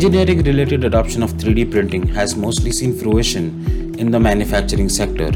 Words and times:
engineering 0.00 0.42
related 0.44 0.82
adoption 0.82 1.22
of 1.22 1.32
3D 1.32 1.70
printing 1.70 2.06
has 2.08 2.34
mostly 2.34 2.72
seen 2.72 2.90
fruition 2.98 3.44
in 3.98 4.10
the 4.10 4.18
manufacturing 4.18 4.88
sector. 4.88 5.30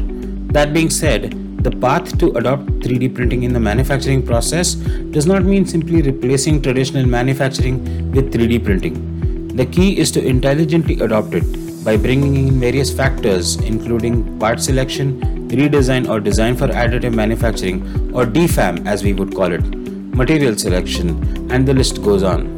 That 0.55 0.73
being 0.73 0.89
said, 0.89 1.33
the 1.63 1.69
path 1.69 2.17
to 2.17 2.31
adopt 2.35 2.65
3D 2.79 3.13
printing 3.13 3.43
in 3.43 3.53
the 3.53 3.59
manufacturing 3.59 4.25
process 4.25 4.73
does 5.17 5.27
not 5.27 5.43
mean 5.43 5.67
simply 5.67 6.01
replacing 6.01 6.63
traditional 6.63 7.05
manufacturing 7.05 8.11
with 8.11 8.33
3D 8.33 8.65
printing. 8.65 9.55
The 9.55 9.67
key 9.67 9.99
is 9.99 10.09
to 10.13 10.25
intelligently 10.25 10.99
adopt 10.99 11.35
it 11.35 11.45
by 11.85 11.95
bringing 11.95 12.47
in 12.47 12.59
various 12.59 12.91
factors, 12.91 13.57
including 13.57 14.39
part 14.39 14.59
selection, 14.59 15.21
redesign 15.47 16.09
or 16.09 16.19
design 16.19 16.55
for 16.55 16.69
additive 16.69 17.13
manufacturing, 17.13 17.83
or 18.15 18.25
DFAM 18.25 18.87
as 18.87 19.03
we 19.03 19.13
would 19.13 19.35
call 19.35 19.51
it, 19.51 19.63
material 20.23 20.57
selection, 20.57 21.51
and 21.51 21.67
the 21.67 21.73
list 21.75 22.01
goes 22.01 22.23
on. 22.23 22.54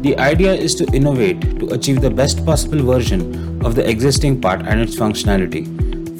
The 0.00 0.16
idea 0.16 0.54
is 0.54 0.76
to 0.76 0.86
innovate 0.94 1.40
to 1.58 1.70
achieve 1.74 2.00
the 2.00 2.10
best 2.10 2.46
possible 2.46 2.82
version 2.84 3.64
of 3.66 3.74
the 3.74 3.88
existing 3.90 4.40
part 4.40 4.62
and 4.62 4.80
its 4.80 4.94
functionality. 4.94 5.66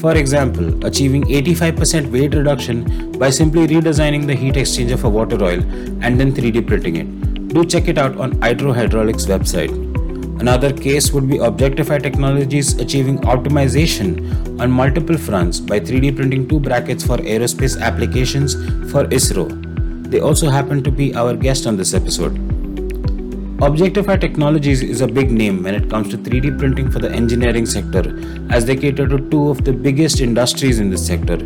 For 0.00 0.16
example, 0.16 0.84
achieving 0.84 1.22
85% 1.24 2.10
weight 2.10 2.34
reduction 2.34 3.12
by 3.12 3.30
simply 3.30 3.68
redesigning 3.68 4.26
the 4.26 4.34
heat 4.34 4.54
exchanger 4.54 4.98
for 4.98 5.10
water 5.10 5.42
oil 5.42 5.60
and 6.02 6.18
then 6.18 6.32
3D 6.32 6.66
printing 6.66 6.96
it. 6.96 7.48
Do 7.54 7.64
check 7.64 7.86
it 7.86 7.98
out 7.98 8.16
on 8.16 8.32
Aidro 8.40 8.74
Hydraulics 8.74 9.26
website. 9.26 9.70
Another 10.40 10.72
case 10.72 11.12
would 11.12 11.28
be 11.28 11.38
Objectify 11.38 11.98
Technologies 11.98 12.78
achieving 12.80 13.18
optimization 13.18 14.60
on 14.60 14.72
multiple 14.72 15.16
fronts 15.16 15.60
by 15.60 15.78
3D 15.78 16.16
printing 16.16 16.48
two 16.48 16.58
brackets 16.58 17.06
for 17.06 17.16
aerospace 17.18 17.80
applications 17.80 18.54
for 18.90 19.04
ISRO. 19.06 19.46
They 20.10 20.18
also 20.18 20.48
happen 20.48 20.82
to 20.82 20.90
be 20.90 21.14
our 21.14 21.34
guest 21.34 21.66
on 21.66 21.76
this 21.76 21.94
episode. 21.94 22.47
Objectify 23.60 24.16
Technologies 24.18 24.84
is 24.84 25.00
a 25.00 25.06
big 25.08 25.32
name 25.32 25.64
when 25.64 25.74
it 25.74 25.90
comes 25.90 26.08
to 26.10 26.16
3D 26.16 26.56
printing 26.60 26.88
for 26.92 27.00
the 27.00 27.10
engineering 27.10 27.66
sector, 27.66 28.16
as 28.50 28.64
they 28.64 28.76
cater 28.76 29.08
to 29.08 29.18
two 29.30 29.48
of 29.50 29.64
the 29.64 29.72
biggest 29.72 30.20
industries 30.20 30.78
in 30.78 30.90
this 30.90 31.04
sector 31.04 31.38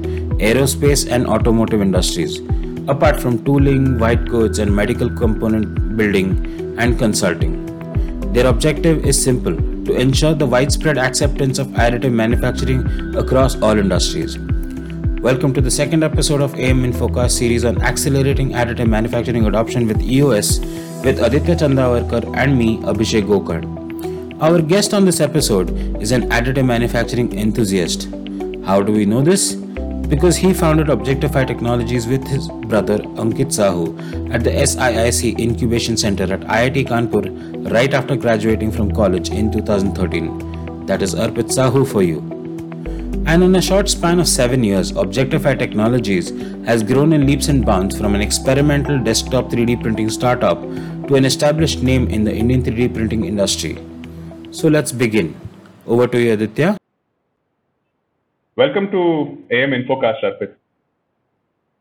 aerospace 0.48 1.10
and 1.10 1.26
automotive 1.26 1.80
industries, 1.80 2.40
apart 2.86 3.18
from 3.18 3.42
tooling, 3.46 3.98
white 3.98 4.26
goods, 4.26 4.58
and 4.58 4.76
medical 4.76 5.08
component 5.08 5.96
building 5.96 6.76
and 6.78 6.98
consulting. 6.98 7.64
Their 8.34 8.46
objective 8.46 9.06
is 9.06 9.22
simple 9.22 9.56
to 9.56 9.94
ensure 9.94 10.34
the 10.34 10.44
widespread 10.44 10.98
acceptance 10.98 11.58
of 11.58 11.68
additive 11.68 12.12
manufacturing 12.12 13.16
across 13.16 13.56
all 13.62 13.78
industries. 13.78 14.36
Welcome 15.22 15.54
to 15.54 15.62
the 15.62 15.70
second 15.70 16.02
episode 16.02 16.42
of 16.42 16.54
AM 16.56 16.84
Infocast 16.84 17.30
series 17.30 17.64
on 17.64 17.80
accelerating 17.80 18.50
additive 18.50 18.88
manufacturing 18.88 19.46
adoption 19.46 19.86
with 19.86 20.02
EOS 20.02 20.58
with 21.04 21.20
Aditya 21.20 21.56
Chandavarkar 21.56 22.36
and 22.36 22.56
me, 22.56 22.78
Abhishek 22.78 23.26
Gokad. 23.26 23.64
Our 24.40 24.62
guest 24.62 24.94
on 24.94 25.04
this 25.04 25.20
episode 25.20 25.70
is 26.00 26.12
an 26.12 26.28
additive 26.30 26.64
manufacturing 26.64 27.36
enthusiast. 27.36 28.08
How 28.64 28.82
do 28.82 28.92
we 28.92 29.04
know 29.04 29.20
this? 29.20 29.54
Because 30.12 30.36
he 30.36 30.52
founded 30.52 30.88
Objectify 30.90 31.44
Technologies 31.44 32.06
with 32.06 32.24
his 32.28 32.48
brother 32.66 32.98
Ankit 33.24 33.50
Sahu 33.58 34.32
at 34.32 34.44
the 34.44 34.50
SIIC 34.50 35.38
Incubation 35.40 35.96
Center 35.96 36.32
at 36.32 36.40
IIT 36.40 36.86
Kanpur 36.86 37.72
right 37.72 37.92
after 37.92 38.14
graduating 38.14 38.70
from 38.70 38.92
college 38.92 39.30
in 39.30 39.50
2013. 39.50 40.86
That 40.86 41.02
is 41.02 41.14
Arpit 41.14 41.50
Sahu 41.58 41.90
for 41.90 42.02
you. 42.02 42.31
And 43.26 43.42
in 43.44 43.54
a 43.54 43.62
short 43.62 43.88
span 43.88 44.20
of 44.20 44.26
seven 44.26 44.64
years, 44.64 44.90
Objectify 44.90 45.54
Technologies 45.54 46.30
has 46.66 46.82
grown 46.82 47.12
in 47.12 47.26
leaps 47.26 47.48
and 47.48 47.64
bounds 47.64 47.96
from 47.96 48.14
an 48.14 48.20
experimental 48.20 48.98
desktop 48.98 49.50
3D 49.50 49.82
printing 49.82 50.10
startup 50.10 50.60
to 51.08 51.14
an 51.14 51.24
established 51.24 51.82
name 51.82 52.08
in 52.08 52.24
the 52.24 52.34
Indian 52.34 52.62
3D 52.62 52.94
printing 52.94 53.24
industry. 53.24 53.78
So 54.50 54.68
let's 54.68 54.92
begin. 54.92 55.34
Over 55.86 56.06
to 56.08 56.20
you, 56.20 56.32
Aditya. 56.32 56.76
Welcome 58.56 58.90
to 58.90 59.44
AM 59.50 59.70
Infocast, 59.70 60.22
Arpit. 60.22 60.54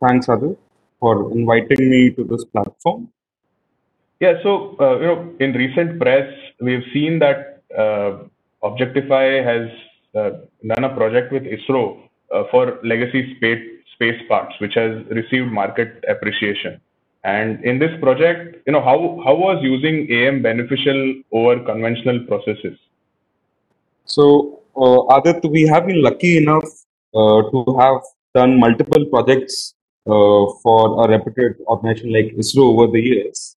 Thanks, 0.05 0.27
Adu, 0.27 0.57
for 0.99 1.31
inviting 1.31 1.89
me 1.89 2.11
to 2.11 2.23
this 2.23 2.45
platform. 2.45 3.09
Yeah, 4.19 4.33
so 4.43 4.75
uh, 4.79 4.99
you 4.99 5.07
know, 5.07 5.33
in 5.39 5.53
recent 5.53 5.99
press, 5.99 6.31
we've 6.59 6.83
seen 6.93 7.19
that 7.19 7.63
uh, 7.77 8.19
Objectify 8.63 9.41
has 9.43 9.69
uh, 10.15 10.31
done 10.67 10.83
a 10.83 10.95
project 10.95 11.31
with 11.31 11.43
ISRO 11.43 12.03
uh, 12.33 12.43
for 12.51 12.79
legacy 12.83 13.35
space 13.35 13.63
space 13.95 14.21
parts, 14.27 14.55
which 14.59 14.73
has 14.75 15.05
received 15.09 15.51
market 15.51 16.03
appreciation. 16.07 16.79
And 17.23 17.63
in 17.63 17.77
this 17.77 17.91
project, 18.01 18.63
you 18.65 18.73
know, 18.73 18.81
how 18.81 19.21
how 19.23 19.35
was 19.35 19.59
using 19.61 20.07
AM 20.11 20.41
beneficial 20.41 21.13
over 21.31 21.63
conventional 21.63 22.25
processes? 22.25 22.79
So, 24.05 24.61
uh, 24.75 25.15
Adit, 25.15 25.43
we 25.51 25.67
have 25.67 25.85
been 25.85 26.01
lucky 26.01 26.37
enough 26.37 26.65
uh, 27.13 27.43
to 27.51 27.77
have 27.79 28.01
done 28.33 28.59
multiple 28.59 29.05
projects 29.05 29.75
uh, 30.07 30.45
for 30.63 31.05
a 31.05 31.07
reputed 31.09 31.57
organization 31.67 32.11
like 32.11 32.33
ISRO 32.35 32.73
over 32.73 32.87
the 32.91 33.01
years. 33.01 33.55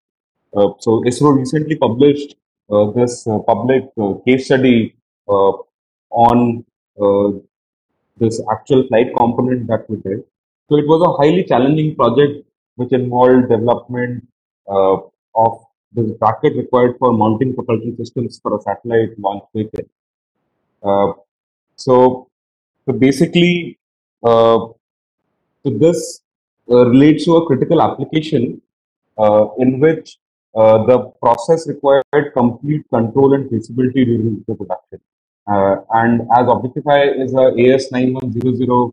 Uh, 0.55 0.69
so, 0.79 1.01
ISRO 1.01 1.35
recently 1.35 1.75
published 1.75 2.35
uh, 2.69 2.91
this 2.91 3.27
uh, 3.27 3.39
public 3.39 3.83
case 4.25 4.45
study 4.45 4.95
on 5.27 6.63
this 8.17 8.41
actual 8.51 8.87
flight 8.87 9.13
component 9.17 9.67
that 9.67 9.89
we 9.89 9.97
did. 9.97 10.23
So, 10.69 10.77
it 10.77 10.87
was 10.87 11.01
a 11.01 11.13
highly 11.21 11.43
challenging 11.43 11.95
project 11.95 12.45
which 12.75 12.91
involved 12.91 13.49
development 13.49 14.27
of 14.67 15.65
the 15.95 16.03
bracket 16.19 16.55
required 16.55 16.95
for 16.99 17.13
mounting 17.13 17.53
propulsion 17.53 17.95
systems 17.97 18.39
for 18.39 18.57
a 18.57 18.61
satellite 18.61 19.17
launch 19.17 19.43
vehicle. 19.53 19.85
Uh, 20.83 21.13
so, 21.75 22.27
so 22.85 22.93
basically, 22.93 23.79
uh, 24.23 24.59
so 25.63 25.69
this 25.83 26.21
uh, 26.69 26.85
relates 26.85 27.25
to 27.25 27.37
a 27.37 27.45
critical 27.45 27.81
application 27.81 28.61
uh, 29.17 29.47
in 29.57 29.79
which 29.79 30.17
uh, 30.55 30.85
the 30.85 30.99
process 31.21 31.67
required 31.67 32.03
complete 32.33 32.83
control 32.89 33.33
and 33.33 33.49
traceability 33.49 34.05
during 34.05 34.43
the 34.47 34.55
production. 34.55 34.99
Uh, 35.47 35.75
and 35.91 36.21
as 36.37 36.47
Objectify 36.47 37.03
is 37.23 37.33
a 37.33 37.51
AS9100 37.63 38.91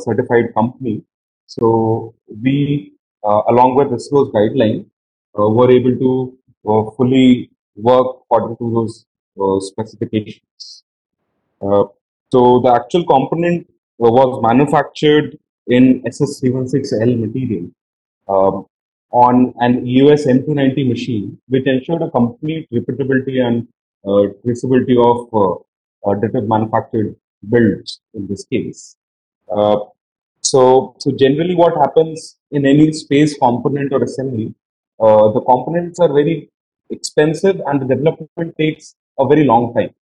certified 0.00 0.54
company, 0.54 1.02
so 1.46 2.14
we, 2.42 2.92
along 3.24 3.74
with 3.74 3.88
ISRO's 3.88 4.30
guideline, 4.32 4.86
were 5.34 5.70
able 5.70 5.96
to 5.96 6.92
fully 6.96 7.50
work 7.76 8.18
according 8.22 8.56
to 8.58 8.72
those 8.72 9.04
specifications. 9.66 10.84
Uh, 11.64 11.84
so 12.30 12.60
the 12.60 12.72
actual 12.74 13.04
component 13.06 13.66
uh, 14.02 14.10
was 14.10 14.42
manufactured 14.42 15.38
in 15.68 16.02
SS316L 16.02 17.20
material 17.20 17.70
um, 18.28 18.66
on 19.10 19.54
an 19.58 19.86
EOS 19.86 20.26
M290 20.26 20.88
machine, 20.88 21.38
which 21.48 21.66
ensured 21.66 22.02
a 22.02 22.10
complete 22.10 22.68
repeatability 22.72 23.40
and 23.40 23.56
uh, 23.62 23.70
traceability 24.06 24.96
of 25.10 25.16
uh, 25.32 26.10
additive 26.10 26.46
manufactured 26.46 27.16
builds 27.48 28.00
in 28.14 28.26
this 28.26 28.44
case. 28.44 28.96
Uh, 29.54 29.78
so, 30.40 30.94
so 30.98 31.10
generally 31.10 31.54
what 31.54 31.76
happens 31.76 32.36
in 32.50 32.66
any 32.66 32.92
space 32.92 33.36
component 33.38 33.92
or 33.92 34.02
assembly, 34.02 34.54
uh, 35.00 35.32
the 35.32 35.40
components 35.40 35.98
are 36.00 36.12
very 36.12 36.50
expensive 36.90 37.60
and 37.66 37.80
the 37.80 37.86
development 37.86 38.56
takes 38.58 38.94
a 39.18 39.26
very 39.26 39.44
long 39.44 39.72
time. 39.74 39.94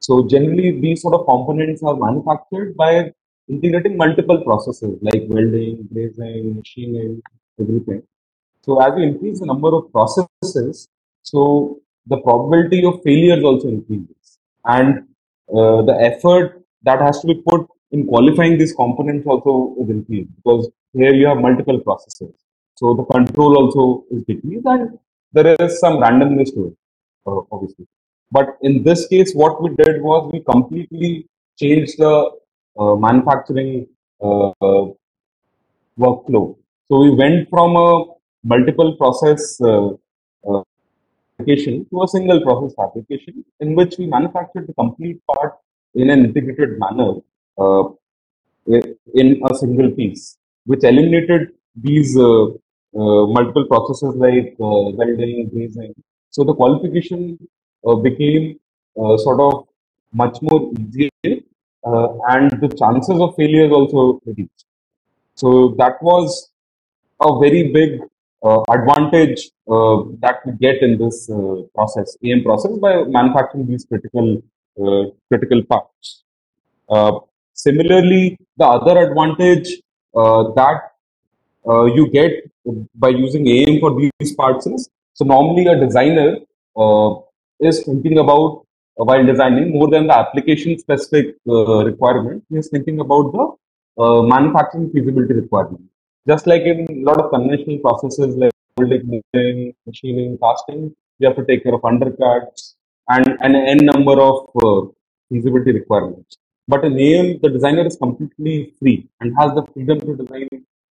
So 0.00 0.26
generally, 0.26 0.80
these 0.80 1.02
sort 1.02 1.14
of 1.14 1.26
components 1.26 1.82
are 1.82 1.96
manufactured 1.96 2.76
by 2.76 3.12
integrating 3.48 3.96
multiple 3.96 4.42
processes 4.42 4.98
like 5.00 5.22
welding, 5.28 5.88
brazing, 5.92 6.56
machining, 6.56 7.22
everything. 7.60 8.02
So 8.62 8.80
as 8.80 8.98
you 8.98 9.04
increase 9.04 9.40
the 9.40 9.46
number 9.46 9.74
of 9.74 9.90
processes, 9.92 10.88
so 11.22 11.80
the 12.06 12.18
probability 12.18 12.84
of 12.84 13.02
failures 13.02 13.42
also 13.44 13.68
increases, 13.68 14.38
and 14.64 15.04
uh, 15.48 15.82
the 15.82 15.96
effort 16.00 16.62
that 16.82 17.00
has 17.00 17.20
to 17.20 17.26
be 17.28 17.42
put 17.48 17.66
in 17.92 18.06
qualifying 18.06 18.58
these 18.58 18.74
components 18.74 19.26
also 19.26 19.74
is 19.80 19.88
increased 19.88 20.30
because 20.36 20.70
here 20.92 21.14
you 21.14 21.26
have 21.26 21.38
multiple 21.38 21.78
processes. 21.80 22.34
So 22.76 22.94
the 22.94 23.04
control 23.04 23.56
also 23.56 24.04
is 24.10 24.24
decreased, 24.24 24.66
and 24.66 24.98
there 25.32 25.54
is 25.60 25.78
some 25.78 25.98
randomness 25.98 26.52
to 26.54 26.66
it, 26.66 26.76
uh, 27.26 27.40
obviously. 27.52 27.86
But 28.30 28.58
in 28.62 28.82
this 28.82 29.06
case, 29.06 29.32
what 29.32 29.62
we 29.62 29.70
did 29.76 30.02
was 30.02 30.30
we 30.32 30.40
completely 30.40 31.28
changed 31.58 31.98
the 31.98 32.30
uh, 32.78 32.94
manufacturing 32.96 33.86
uh, 34.20 34.50
workflow. 35.98 36.56
So 36.88 36.98
we 36.98 37.10
went 37.10 37.48
from 37.48 37.76
a 37.76 38.04
multiple 38.42 38.96
process 38.96 39.60
uh, 39.60 39.90
application 41.38 41.86
to 41.90 42.02
a 42.02 42.08
single 42.08 42.40
process 42.42 42.74
application 42.78 43.44
in 43.60 43.74
which 43.74 43.96
we 43.98 44.06
manufactured 44.06 44.66
the 44.66 44.74
complete 44.74 45.20
part 45.26 45.54
in 45.94 46.10
an 46.10 46.24
integrated 46.24 46.78
manner 46.78 47.14
uh, 47.58 47.84
in 49.14 49.42
a 49.48 49.54
single 49.54 49.90
piece, 49.90 50.38
which 50.64 50.84
eliminated 50.84 51.52
these 51.76 52.16
uh, 52.16 52.46
multiple 52.92 53.66
processes 53.66 54.14
like 54.16 54.54
welding, 54.58 55.50
brazing. 55.52 55.94
So 56.30 56.44
the 56.44 56.54
qualification 56.54 57.38
uh, 57.86 57.96
became 57.96 58.58
uh, 59.00 59.16
sort 59.18 59.40
of 59.40 59.66
much 60.12 60.40
more 60.40 60.72
easier, 60.78 61.10
uh, 61.84 62.08
and 62.28 62.50
the 62.60 62.68
chances 62.78 63.20
of 63.20 63.34
failures 63.36 63.72
also 63.72 64.20
reduced. 64.24 64.64
So 65.34 65.74
that 65.78 66.02
was 66.02 66.50
a 67.20 67.38
very 67.38 67.72
big 67.72 68.00
uh, 68.00 68.06
advantage 68.70 69.50
uh, 69.70 69.96
that 70.20 70.40
we 70.44 70.52
get 70.60 70.82
in 70.82 70.98
this 70.98 71.30
uh, 71.30 71.62
process, 71.74 72.16
AM 72.24 72.42
process, 72.42 72.76
by 72.78 73.04
manufacturing 73.04 73.66
these 73.66 73.84
critical 73.84 74.42
uh, 74.80 75.04
critical 75.28 75.62
parts. 75.64 76.24
Uh, 76.88 77.12
similarly, 77.52 78.38
the 78.56 78.66
other 78.66 78.98
advantage 79.06 79.68
uh, 80.14 80.42
that 80.52 80.92
uh, 81.68 81.84
you 81.84 82.10
get 82.10 82.32
by 82.94 83.08
using 83.08 83.46
AM 83.48 83.80
for 83.80 83.98
these 83.98 84.34
parts 84.34 84.66
is 84.66 84.88
so 85.14 85.24
normally 85.24 85.66
a 85.66 85.78
designer 85.78 86.38
uh, 86.76 87.14
is 87.60 87.84
thinking 87.84 88.18
about 88.18 88.66
uh, 88.98 89.04
while 89.04 89.24
designing 89.24 89.72
more 89.72 89.88
than 89.88 90.06
the 90.08 90.16
application 90.16 90.78
specific 90.78 91.36
uh, 91.48 91.84
requirement. 91.84 92.44
He 92.50 92.56
is 92.56 92.68
thinking 92.68 93.00
about 93.00 93.32
the 93.32 94.02
uh, 94.02 94.22
manufacturing 94.22 94.90
feasibility 94.90 95.34
requirement. 95.34 95.82
Just 96.26 96.46
like 96.46 96.62
in 96.62 96.86
a 96.90 97.10
lot 97.10 97.20
of 97.20 97.30
conventional 97.30 97.78
processes 97.78 98.36
like 98.36 98.52
milling, 98.78 99.74
machining, 99.86 100.38
casting, 100.38 100.94
you 101.18 101.28
have 101.28 101.36
to 101.36 101.44
take 101.44 101.62
care 101.62 101.74
of 101.74 101.82
undercuts 101.82 102.74
and 103.08 103.36
an 103.40 103.54
n 103.54 103.78
number 103.78 104.20
of 104.20 104.36
uh, 104.64 104.88
feasibility 105.28 105.72
requirements. 105.72 106.36
But 106.66 106.84
in 106.84 106.98
AM, 106.98 107.38
the 107.42 107.50
designer 107.50 107.86
is 107.86 107.96
completely 107.96 108.72
free 108.78 109.06
and 109.20 109.34
has 109.38 109.52
the 109.54 109.64
freedom 109.72 110.00
to 110.00 110.16
design 110.16 110.48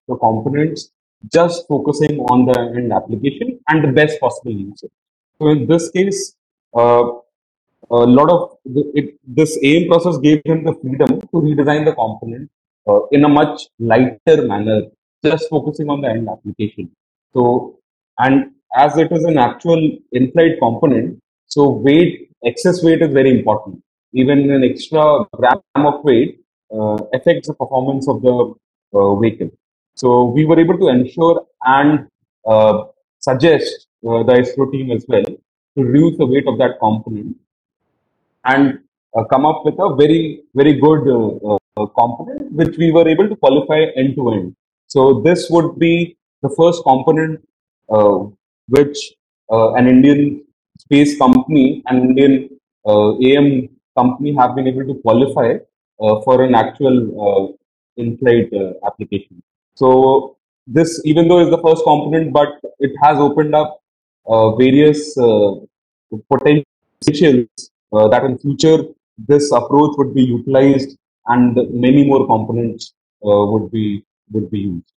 the 0.06 0.17
components 0.17 0.90
just 1.32 1.67
focusing 1.67 2.19
on 2.32 2.44
the 2.46 2.58
end 2.76 2.93
application 2.93 3.58
and 3.69 3.84
the 3.84 3.88
best 3.88 4.20
possible 4.20 4.52
usage. 4.52 4.90
So 5.38 5.49
in 5.49 5.67
this 5.67 5.90
case, 5.90 6.34
uh, 6.76 7.05
a 7.90 8.06
lot 8.19 8.31
of 8.31 8.56
the, 8.64 8.90
it, 8.94 9.19
this 9.26 9.58
AM 9.62 9.88
process 9.88 10.19
gave 10.19 10.43
him 10.44 10.64
the 10.64 10.75
freedom 10.75 11.20
to 11.20 11.37
redesign 11.46 11.84
the 11.84 11.94
component 11.94 12.50
uh, 12.87 13.06
in 13.12 13.25
a 13.25 13.29
much 13.29 13.69
lighter 13.79 14.46
manner, 14.46 14.82
just 15.24 15.48
focusing 15.48 15.88
on 15.88 16.00
the 16.00 16.08
end 16.08 16.28
application. 16.28 16.90
So, 17.34 17.78
and 18.19 18.52
as 18.74 18.96
it 18.96 19.12
is 19.12 19.24
an 19.24 19.38
actual 19.38 19.90
in-flight 20.12 20.58
component, 20.60 21.20
so 21.46 21.69
weight, 21.69 22.30
excess 22.44 22.82
weight 22.82 23.02
is 23.02 23.12
very 23.12 23.30
important. 23.38 23.82
Even 24.14 24.50
an 24.50 24.64
extra 24.64 25.24
gram 25.34 25.60
of 25.76 26.04
weight 26.04 26.40
uh, 26.72 26.96
affects 27.14 27.48
the 27.48 27.54
performance 27.54 28.08
of 28.08 28.22
the 28.22 28.54
uh, 28.94 29.14
vehicle. 29.16 29.50
So 29.94 30.24
we 30.24 30.44
were 30.44 30.58
able 30.58 30.78
to 30.78 30.88
ensure 30.88 31.46
and 31.64 32.08
uh, 32.46 32.84
suggest 33.20 33.86
uh, 34.06 34.22
the 34.22 34.32
ISRO 34.32 34.72
team 34.72 34.90
as 34.90 35.04
well 35.08 35.24
to 35.24 35.84
reduce 35.84 36.19
the 36.19 36.26
weight 36.26 36.46
of 36.46 36.58
that 36.58 36.78
component 36.80 37.36
and 38.44 38.80
uh, 39.16 39.24
come 39.24 39.46
up 39.46 39.64
with 39.64 39.74
a 39.78 39.94
very, 39.94 40.42
very 40.54 40.74
good 40.80 41.02
uh, 41.08 41.86
component 41.98 42.52
which 42.52 42.76
we 42.76 42.90
were 42.90 43.08
able 43.08 43.28
to 43.28 43.36
qualify 43.36 43.80
end 43.96 44.14
to 44.16 44.30
end. 44.32 44.56
So 44.92 45.22
this 45.26 45.48
would 45.48 45.78
be 45.78 46.16
the 46.42 46.50
first 46.58 46.82
component 46.84 47.40
uh, 47.88 48.18
which 48.68 48.98
uh, 49.50 49.72
an 49.72 49.86
Indian 49.88 50.44
space 50.78 51.16
company, 51.18 51.82
an 51.86 51.96
Indian 52.08 52.50
uh, 52.86 53.16
AM 53.28 53.70
company 53.96 54.34
have 54.34 54.54
been 54.54 54.66
able 54.66 54.84
to 54.90 55.00
qualify 55.00 55.50
uh, 56.02 56.20
for 56.24 56.42
an 56.42 56.54
actual 56.54 56.96
uh, 57.24 57.44
in-flight 57.96 58.52
uh, 58.52 58.72
application. 58.86 59.42
So 59.76 60.36
this, 60.66 61.00
even 61.06 61.26
though 61.26 61.40
is 61.40 61.50
the 61.50 61.62
first 61.66 61.84
component, 61.84 62.32
but 62.34 62.60
it 62.78 62.92
has 63.02 63.18
opened 63.18 63.54
up 63.54 63.80
various 64.58 65.14
potentials 66.32 67.48
that 68.10 68.22
in 68.28 68.38
future 68.38 68.78
this 69.16 69.50
approach 69.52 69.92
would 69.96 70.14
be 70.14 70.22
utilized 70.22 70.96
and 71.26 71.56
many 71.72 72.04
more 72.04 72.26
components 72.26 72.92
would 73.22 73.70
be 73.70 74.04
would 74.32 74.50
be 74.50 74.61
used. 74.61 74.93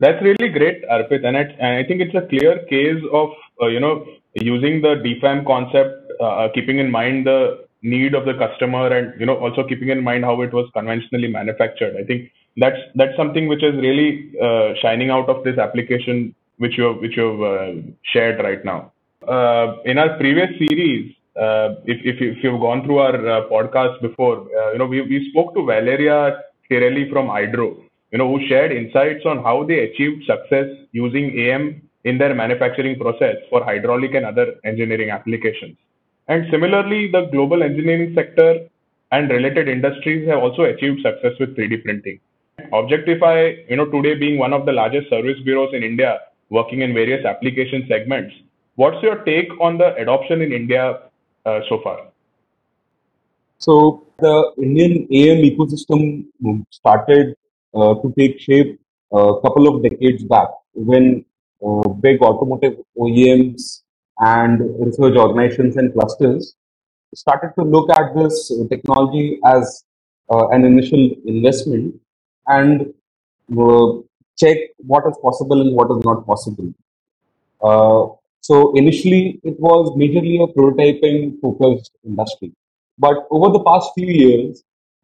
That's 0.00 0.22
really 0.22 0.48
great, 0.48 0.84
Arpit, 0.88 1.24
and, 1.26 1.36
and 1.36 1.72
I 1.78 1.82
think 1.84 2.00
it's 2.00 2.14
a 2.14 2.26
clear 2.28 2.64
case 2.66 3.02
of 3.12 3.30
uh, 3.60 3.66
you 3.66 3.80
know 3.80 4.06
using 4.34 4.80
the 4.80 4.94
DFAM 5.04 5.44
concept, 5.44 6.12
uh, 6.20 6.48
keeping 6.54 6.78
in 6.78 6.90
mind 6.90 7.26
the 7.26 7.66
need 7.82 8.14
of 8.14 8.24
the 8.24 8.34
customer, 8.34 8.86
and 8.96 9.18
you 9.18 9.26
know 9.26 9.36
also 9.36 9.66
keeping 9.66 9.88
in 9.88 10.02
mind 10.02 10.24
how 10.24 10.40
it 10.42 10.52
was 10.52 10.70
conventionally 10.72 11.28
manufactured. 11.28 11.96
I 11.96 12.04
think 12.04 12.30
that's 12.56 12.78
that's 12.94 13.16
something 13.16 13.48
which 13.48 13.64
is 13.64 13.74
really 13.74 14.32
uh, 14.40 14.74
shining 14.80 15.10
out 15.10 15.28
of 15.28 15.42
this 15.42 15.58
application 15.58 16.34
which 16.58 16.76
you 16.76 16.84
have, 16.84 16.96
which 16.98 17.16
you 17.16 17.24
have 17.30 17.40
uh, 17.40 17.82
shared 18.12 18.38
right 18.42 18.64
now. 18.64 18.92
Uh, 19.26 19.76
in 19.84 19.98
our 19.98 20.16
previous 20.16 20.50
series, 20.58 21.14
uh, 21.40 21.74
if, 21.84 21.98
if, 22.04 22.16
if 22.20 22.42
you've 22.42 22.60
gone 22.60 22.84
through 22.84 22.98
our 22.98 23.12
podcast 23.48 24.00
before, 24.00 24.46
you 24.72 24.78
know, 24.78 24.86
we, 24.86 25.02
we 25.02 25.28
spoke 25.30 25.54
to 25.54 25.64
Valeria 25.64 26.42
Tirelli 26.70 27.10
from 27.12 27.28
Aidro, 27.28 27.84
you 28.10 28.18
know, 28.18 28.28
who 28.28 28.46
shared 28.48 28.72
insights 28.72 29.26
on 29.26 29.42
how 29.42 29.64
they 29.64 29.80
achieved 29.80 30.24
success 30.24 30.66
using 30.92 31.38
AM 31.38 31.82
in 32.04 32.18
their 32.18 32.34
manufacturing 32.34 32.98
process 32.98 33.36
for 33.50 33.62
hydraulic 33.64 34.14
and 34.14 34.24
other 34.24 34.54
engineering 34.64 35.10
applications. 35.10 35.76
And 36.28 36.46
similarly, 36.50 37.10
the 37.10 37.26
global 37.32 37.62
engineering 37.62 38.14
sector 38.14 38.68
and 39.12 39.30
related 39.30 39.68
industries 39.68 40.28
have 40.28 40.38
also 40.38 40.62
achieved 40.62 41.00
success 41.02 41.32
with 41.40 41.56
3D 41.56 41.82
printing. 41.82 42.20
Objectify, 42.72 43.54
you 43.68 43.76
know, 43.76 43.86
today 43.86 44.14
being 44.14 44.38
one 44.38 44.52
of 44.52 44.66
the 44.66 44.72
largest 44.72 45.08
service 45.08 45.38
bureaus 45.44 45.70
in 45.72 45.82
India, 45.82 46.18
working 46.50 46.82
in 46.82 46.92
various 46.92 47.24
application 47.24 47.86
segments. 47.88 48.34
What's 48.76 49.02
your 49.02 49.16
take 49.24 49.48
on 49.60 49.78
the 49.78 49.94
adoption 49.96 50.42
in 50.42 50.52
India 50.52 51.00
uh, 51.46 51.60
so 51.68 51.80
far? 51.82 52.08
So 53.58 54.06
the 54.18 54.52
Indian 54.58 55.08
AM 55.10 55.38
ecosystem 55.42 56.26
started 56.70 57.36
to 57.74 58.12
take 58.18 58.40
shape 58.40 58.80
a 59.12 59.34
couple 59.42 59.68
of 59.68 59.82
decades 59.82 60.24
back 60.24 60.48
when 60.74 61.24
uh, 61.64 61.88
big 61.88 62.22
automotive 62.22 62.76
OEMs 62.96 63.82
and 64.18 64.60
research 64.84 65.16
organizations 65.16 65.76
and 65.76 65.92
clusters 65.92 66.54
started 67.14 67.52
to 67.58 67.64
look 67.64 67.90
at 67.90 68.14
this 68.14 68.52
technology 68.68 69.38
as 69.44 69.84
uh, 70.30 70.48
an 70.48 70.64
initial 70.64 71.10
investment 71.24 71.94
and 72.48 72.92
uh, 73.58 73.86
check 74.38 74.58
what 74.78 75.04
is 75.08 75.16
possible 75.22 75.60
and 75.60 75.74
what 75.74 75.90
is 75.90 76.04
not 76.04 76.26
possible. 76.26 76.72
Uh, 77.62 78.14
so 78.40 78.74
initially, 78.76 79.40
it 79.42 79.58
was 79.58 79.90
majorly 79.96 80.42
a 80.42 80.52
prototyping 80.52 81.40
focused 81.40 81.92
industry. 82.04 82.52
But 82.98 83.26
over 83.30 83.50
the 83.52 83.64
past 83.64 83.90
few 83.94 84.06
years, 84.06 84.62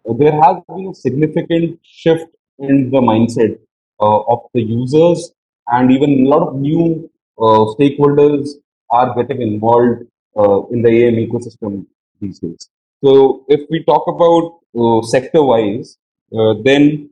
uh, 0.09 0.13
there 0.15 0.33
has 0.33 0.57
been 0.69 0.89
a 0.89 0.95
significant 0.95 1.81
shift 1.83 2.27
in 2.59 2.91
the 2.91 3.01
mindset 3.01 3.59
uh, 4.01 4.21
of 4.23 4.41
the 4.55 4.63
users, 4.63 5.33
and 5.69 5.91
even 5.91 6.27
a 6.27 6.29
lot 6.29 6.49
of 6.49 6.57
new 6.57 7.11
uh, 7.39 7.65
stakeholders 7.75 8.51
are 8.91 9.15
getting 9.15 9.43
involved 9.43 10.03
uh, 10.37 10.67
in 10.67 10.83
the 10.83 10.89
AM 10.89 11.15
ecosystem 11.15 11.87
these 12.21 12.39
days. 12.39 12.69
So, 13.03 13.45
if 13.49 13.61
we 13.71 13.85
talk 13.85 14.05
about 14.09 15.05
sector 15.05 15.43
wise, 15.43 15.97
uh, 16.37 16.55
then 16.65 17.11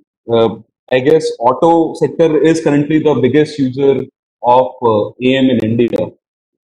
I 0.93 1.01
guess 1.01 1.27
auto 1.39 1.95
sector 1.95 2.39
is 2.43 2.63
currently 2.63 2.99
the 2.99 3.15
biggest 3.15 3.59
user 3.59 4.03
of 4.43 4.73
uh, 4.83 5.09
AM 5.23 5.51
in 5.51 5.59
India. 5.65 6.07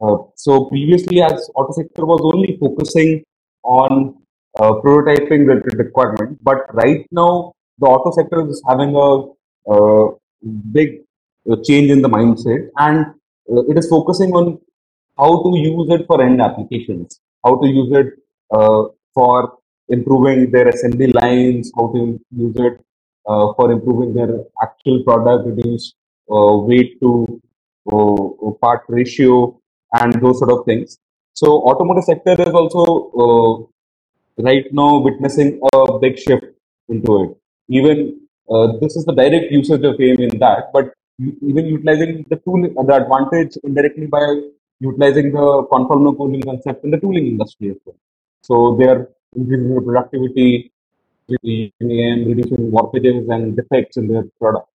Uh, 0.01 0.17
so 0.35 0.67
previously, 0.67 1.23
as 1.23 1.51
auto 1.55 1.73
sector 1.73 2.05
was 2.05 2.21
only 2.23 2.57
focusing 2.61 3.25
on 3.63 4.17
uh, 4.61 4.73
prototyping 4.85 5.47
the 5.47 5.77
requirement, 5.77 6.39
but 6.43 6.73
right 6.75 7.07
now 7.11 7.53
the 7.79 7.87
auto 7.87 8.11
sector 8.11 8.49
is 8.49 8.63
having 8.69 8.95
a 8.95 9.09
uh, 9.73 10.15
big 10.73 11.01
change 11.65 11.91
in 11.91 12.03
the 12.03 12.09
mindset, 12.09 12.69
and 12.77 13.07
uh, 13.51 13.63
it 13.71 13.79
is 13.79 13.89
focusing 13.89 14.33
on 14.33 14.59
how 15.17 15.43
to 15.43 15.57
use 15.59 15.89
it 15.91 16.07
for 16.07 16.23
end 16.23 16.41
applications, 16.41 17.21
how 17.45 17.57
to 17.61 17.67
use 17.67 17.91
it 17.93 18.09
uh, 18.51 18.85
for 19.15 19.59
improving 19.89 20.51
their 20.51 20.69
assembly 20.69 21.09
lines, 21.13 21.73
how 21.77 21.89
to 21.89 22.21
use 22.31 22.57
it 22.57 22.85
uh, 23.27 23.53
for 23.55 23.73
improving 23.73 24.15
their 24.15 24.45
actual 24.63 25.03
product, 25.05 25.47
reduce 25.47 25.95
weight 26.29 27.01
to 27.01 27.41
part 28.61 28.83
ratio, 28.89 29.59
and 29.95 30.13
those 30.23 30.39
sort 30.39 30.51
of 30.51 30.65
things. 30.67 30.99
So 31.35 31.63
automotive 31.63 32.05
sector 32.05 32.33
is 32.33 32.55
also 32.61 32.83
uh, 33.23 34.43
right 34.43 34.67
now 34.73 34.99
witnessing 34.99 35.61
a 35.73 35.99
big 35.99 36.19
shift 36.19 36.47
into 36.89 37.23
it. 37.23 37.31
Even 37.69 38.21
uh, 38.51 38.79
this 38.81 38.97
is 38.97 39.05
the 39.05 39.13
direct 39.13 39.51
usage 39.53 39.85
of 39.85 40.01
AM 40.01 40.21
in 40.21 40.39
that, 40.39 40.71
but 40.73 40.95
even 41.21 41.67
utilizing 41.67 42.25
the 42.31 42.37
tool, 42.37 42.63
the 42.63 42.95
advantage 42.95 43.59
indirectly 43.65 44.07
by 44.07 44.41
utilizing 44.81 45.33
the 45.33 45.67
conformal 45.73 46.17
cooling 46.17 46.43
concept 46.43 46.85
in 46.85 46.91
the 46.91 46.99
tooling 46.99 47.27
industry 47.27 47.71
as 47.71 47.77
well. 47.85 47.97
So 48.43 48.77
they 48.77 48.87
are 48.87 49.11
increasing 49.35 49.75
the 49.75 49.83
productivity, 49.83 50.73
reducing 51.29 51.91
AM, 51.91 52.25
reducing 52.29 52.71
warpages 52.71 53.29
and 53.35 53.57
defects 53.57 53.97
in 53.97 54.09
their 54.09 54.25
products. 54.41 54.73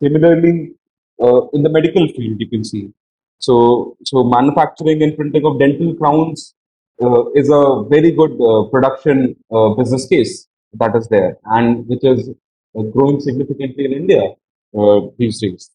Similarly, 0.00 0.72
uh, 1.20 1.48
in 1.48 1.62
the 1.62 1.68
medical 1.68 2.06
field, 2.08 2.40
you 2.40 2.48
can 2.48 2.64
see 2.64 2.92
So, 3.38 3.96
so 4.04 4.24
manufacturing 4.24 5.02
and 5.02 5.16
printing 5.16 5.44
of 5.44 5.58
dental 5.58 5.94
crowns 5.94 6.54
uh, 7.02 7.30
is 7.32 7.50
a 7.50 7.84
very 7.88 8.12
good 8.12 8.40
uh, 8.40 8.64
production 8.70 9.36
uh, 9.52 9.70
business 9.70 10.06
case 10.06 10.46
that 10.78 10.96
is 10.96 11.08
there, 11.08 11.38
and 11.44 11.86
which 11.88 12.04
is 12.04 12.30
uh, 12.78 12.82
growing 12.82 13.20
significantly 13.20 13.84
in 13.86 13.92
India 13.92 14.22
uh, 14.78 15.00
these 15.18 15.40
days. 15.40 15.70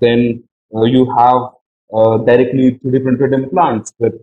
Then 0.00 0.44
uh, 0.74 0.84
you 0.84 1.04
have 1.16 1.42
directly 2.26 2.78
3D 2.84 3.02
printed 3.04 3.32
implants 3.32 3.92
with 3.98 4.14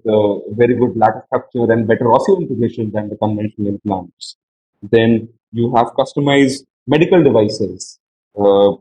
very 0.60 0.76
good 0.76 0.96
lattice 0.98 1.24
structure 1.28 1.72
and 1.72 1.88
better 1.88 2.06
osseointegration 2.06 2.92
than 2.92 3.08
the 3.08 3.16
conventional 3.16 3.68
implants. 3.70 4.36
Then 4.82 5.30
you 5.54 5.74
have 5.76 5.88
customized 5.98 6.66
medical 6.86 7.24
devices, 7.24 8.00
uh, 8.38 8.74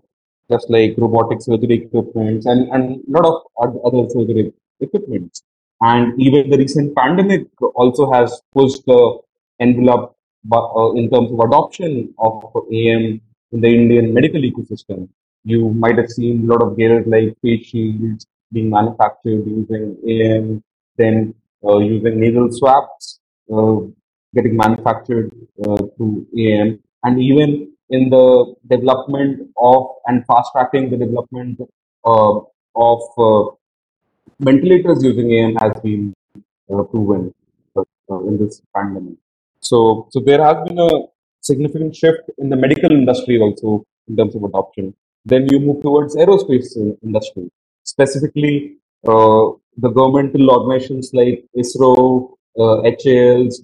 just 0.50 0.68
like 0.70 0.94
robotic 0.98 1.40
surgery 1.40 1.84
equipment 1.84 2.44
and 2.46 2.68
and 2.70 3.00
lot 3.06 3.44
of 3.62 3.78
other 3.84 4.08
surgery 4.08 4.52
equipment. 4.80 5.40
And 5.80 6.20
even 6.20 6.50
the 6.50 6.58
recent 6.58 6.96
pandemic 6.96 7.46
also 7.74 8.10
has 8.12 8.42
pushed 8.54 8.84
the 8.86 9.18
envelope 9.60 10.16
bu- 10.44 10.70
uh, 10.80 10.92
in 10.94 11.10
terms 11.10 11.30
of 11.32 11.40
adoption 11.40 12.14
of 12.18 12.44
AM 12.72 13.20
in 13.52 13.60
the 13.60 13.68
Indian 13.68 14.12
medical 14.14 14.40
ecosystem. 14.40 15.08
You 15.44 15.70
might 15.70 15.96
have 15.96 16.10
seen 16.10 16.44
a 16.44 16.46
lot 16.52 16.62
of 16.62 16.76
gears 16.76 17.06
like 17.06 17.36
face 17.42 17.66
shields 17.66 18.26
being 18.52 18.70
manufactured 18.70 19.46
using 19.46 19.96
AM, 20.06 20.62
then 20.96 21.34
uh, 21.66 21.78
using 21.78 22.20
nasal 22.20 22.50
swabs 22.52 23.20
uh, 23.52 23.76
getting 24.34 24.56
manufactured 24.56 25.30
uh, 25.64 25.82
through 25.96 26.26
AM, 26.36 26.78
and 27.04 27.20
even 27.20 27.72
in 27.90 28.10
the 28.10 28.54
development 28.68 29.48
of 29.56 29.88
and 30.06 30.24
fast 30.26 30.50
tracking 30.52 30.90
the 30.90 30.96
development 30.96 31.60
uh, 32.04 32.38
of 32.76 33.00
uh, 33.18 33.50
ventilators 34.40 35.02
using 35.02 35.32
AM 35.32 35.54
has 35.56 35.72
been 35.82 36.14
proven 36.68 37.34
in 38.28 38.38
this 38.38 38.62
pandemic. 38.74 39.16
So, 39.60 40.08
so 40.10 40.20
there 40.20 40.42
has 40.42 40.56
been 40.66 40.78
a 40.78 40.90
significant 41.40 41.94
shift 41.94 42.22
in 42.38 42.48
the 42.48 42.56
medical 42.56 42.90
industry 42.90 43.40
also 43.40 43.84
in 44.08 44.16
terms 44.16 44.34
of 44.34 44.44
adoption. 44.44 44.94
Then 45.24 45.48
you 45.50 45.60
move 45.60 45.82
towards 45.82 46.16
aerospace 46.16 46.76
industry, 47.02 47.50
specifically 47.84 48.76
uh, 49.06 49.52
the 49.76 49.90
governmental 49.90 50.50
organizations 50.50 51.10
like 51.12 51.44
ISRO, 51.56 52.32
uh, 52.58 52.82
HALs, 52.82 53.60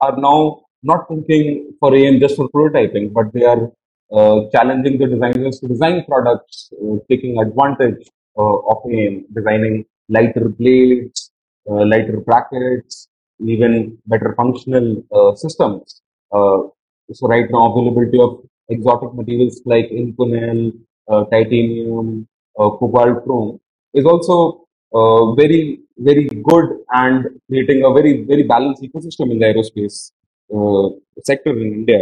are 0.00 0.16
now 0.16 0.62
not 0.82 1.08
thinking 1.08 1.74
for 1.80 1.94
AM 1.94 2.20
just 2.20 2.36
for 2.36 2.48
prototyping, 2.48 3.12
but 3.12 3.32
they 3.32 3.44
are 3.44 3.70
uh, 4.12 4.48
challenging 4.52 4.98
the 4.98 5.06
designers 5.06 5.60
to 5.60 5.68
design 5.68 6.04
products, 6.06 6.70
uh, 6.82 6.96
taking 7.08 7.38
advantage 7.38 8.08
uh, 8.38 8.56
of 8.72 8.78
AM, 8.90 9.24
designing 9.34 9.84
lighter 10.08 10.48
blades, 10.48 11.30
uh, 11.68 11.84
lighter 11.84 12.18
brackets, 12.20 13.08
even 13.40 13.98
better 14.06 14.34
functional 14.36 15.04
uh, 15.12 15.34
systems. 15.34 16.02
Uh, 16.32 16.58
so 17.12 17.28
right 17.28 17.50
now, 17.50 17.72
availability 17.72 18.18
of 18.20 18.44
exotic 18.68 19.14
materials 19.14 19.60
like 19.64 19.88
Inconel, 19.90 20.72
uh, 21.08 21.24
titanium, 21.24 22.26
cobalt 22.56 23.24
chrome 23.24 23.60
is 23.94 24.04
also 24.04 24.66
very, 25.36 25.80
very 25.98 26.26
good 26.26 26.78
and 26.90 27.26
creating 27.48 27.84
a 27.84 27.92
very, 27.92 28.24
very 28.24 28.42
balanced 28.42 28.82
ecosystem 28.82 29.30
in 29.30 29.38
the 29.38 29.46
aerospace 29.46 30.10
sector 31.24 31.50
in 31.50 31.72
India. 31.74 32.00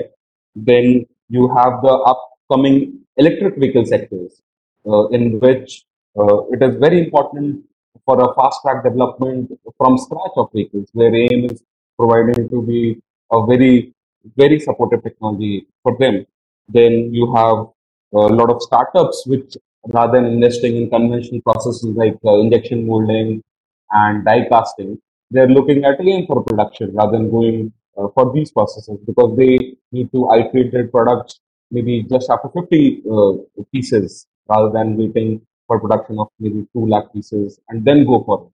Then 0.54 1.06
you 1.28 1.48
have 1.48 1.82
the 1.82 1.92
upcoming 2.12 3.00
electric 3.16 3.56
vehicle 3.56 3.86
sectors, 3.86 4.40
uh, 4.86 5.08
in 5.08 5.40
which 5.40 5.84
uh, 6.18 6.46
it 6.48 6.62
is 6.62 6.76
very 6.76 7.04
important 7.04 7.64
for 8.04 8.20
a 8.20 8.34
fast 8.34 8.60
track 8.62 8.84
development 8.84 9.50
from 9.78 9.98
scratch 9.98 10.34
of 10.36 10.50
vehicles, 10.52 10.88
where 10.92 11.14
AM 11.14 11.44
is 11.50 11.62
providing 11.98 12.48
to 12.48 12.62
be 12.62 13.00
a 13.32 13.46
very, 13.46 13.92
very 14.36 14.60
supportive 14.60 15.02
technology 15.02 15.66
for 15.82 15.96
them. 15.98 16.26
Then 16.68 17.12
you 17.14 17.34
have 17.34 17.66
a 18.12 18.32
lot 18.38 18.50
of 18.50 18.62
startups 18.62 19.24
which, 19.26 19.56
rather 19.88 20.20
than 20.20 20.26
investing 20.26 20.76
in 20.76 20.90
conventional 20.90 21.40
processes 21.42 21.84
like 21.84 22.16
uh, 22.24 22.38
injection 22.38 22.86
molding 22.86 23.42
and 23.90 24.24
die 24.24 24.46
casting, 24.48 24.98
they're 25.30 25.48
looking 25.48 25.84
at 25.84 26.00
AM 26.00 26.26
for 26.26 26.42
production 26.42 26.94
rather 26.94 27.12
than 27.12 27.30
going 27.30 27.72
uh, 27.96 28.08
for 28.14 28.32
these 28.32 28.50
processes 28.50 28.98
because 29.06 29.36
they 29.36 29.76
need 29.92 30.10
to 30.12 30.28
iterate 30.32 30.72
their 30.72 30.88
products 30.88 31.40
maybe 31.70 32.02
just 32.02 32.30
after 32.30 32.48
50 32.48 33.02
uh, 33.10 33.32
pieces 33.72 34.26
rather 34.48 34.70
than 34.70 34.96
waiting 34.96 35.40
for 35.66 35.80
production 35.80 36.18
of 36.18 36.28
maybe 36.38 36.66
2 36.72 36.86
lakh 36.86 37.12
pieces 37.12 37.60
and 37.68 37.84
then 37.84 38.04
go 38.04 38.22
for 38.24 38.50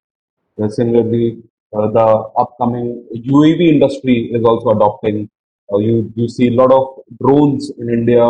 it. 0.58 0.72
Similarly, 0.72 1.42
uh, 1.72 1.88
the 1.88 2.06
upcoming 2.36 3.06
UAV 3.14 3.68
industry 3.68 4.30
is 4.34 4.44
also 4.44 4.70
adopting. 4.70 5.30
Uh, 5.72 5.78
you 5.78 6.12
you 6.16 6.28
see 6.28 6.48
a 6.48 6.56
lot 6.60 6.72
of 6.72 6.84
drones 7.20 7.70
in 7.78 7.88
India 7.88 8.24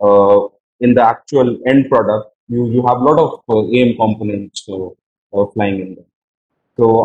uh, 0.00 0.38
in 0.80 0.94
the 0.94 1.02
actual 1.02 1.58
end 1.66 1.90
product. 1.90 2.32
You 2.48 2.70
you 2.70 2.82
have 2.86 2.98
a 3.02 3.04
lot 3.04 3.18
of 3.24 3.30
uh, 3.48 3.76
AM 3.76 3.96
components 3.96 4.66
uh, 4.68 4.88
uh, 5.34 5.46
flying 5.52 5.80
in 5.80 5.94
there. 5.96 6.10
So, 6.78 7.04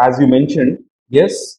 as 0.00 0.20
you 0.20 0.28
mentioned, 0.28 0.84
yes, 1.08 1.58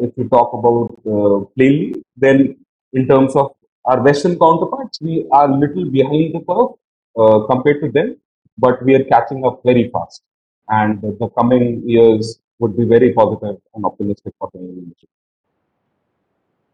if 0.00 0.10
you 0.18 0.28
talk 0.28 0.52
about 0.52 1.54
plainly, 1.54 2.02
then 2.16 2.56
in 2.92 3.06
terms 3.06 3.36
of 3.36 3.54
our 3.84 4.02
Western 4.02 4.36
counterparts, 4.36 5.00
we 5.00 5.26
are 5.30 5.48
little 5.48 5.84
behind 5.84 6.34
the 6.34 6.40
curve 6.40 6.72
compared 7.14 7.80
to 7.82 7.90
them, 7.90 8.16
but 8.58 8.84
we 8.84 8.94
are 8.94 9.04
catching 9.04 9.44
up 9.44 9.60
very 9.64 9.90
fast. 9.90 10.22
And 10.68 11.00
the, 11.02 11.16
the 11.20 11.28
coming 11.30 11.82
years 11.88 12.38
would 12.58 12.76
be 12.76 12.84
very 12.84 13.12
positive 13.12 13.56
and 13.74 13.84
optimistic 13.84 14.34
for 14.38 14.48
the 14.52 14.60
industry. 14.60 15.08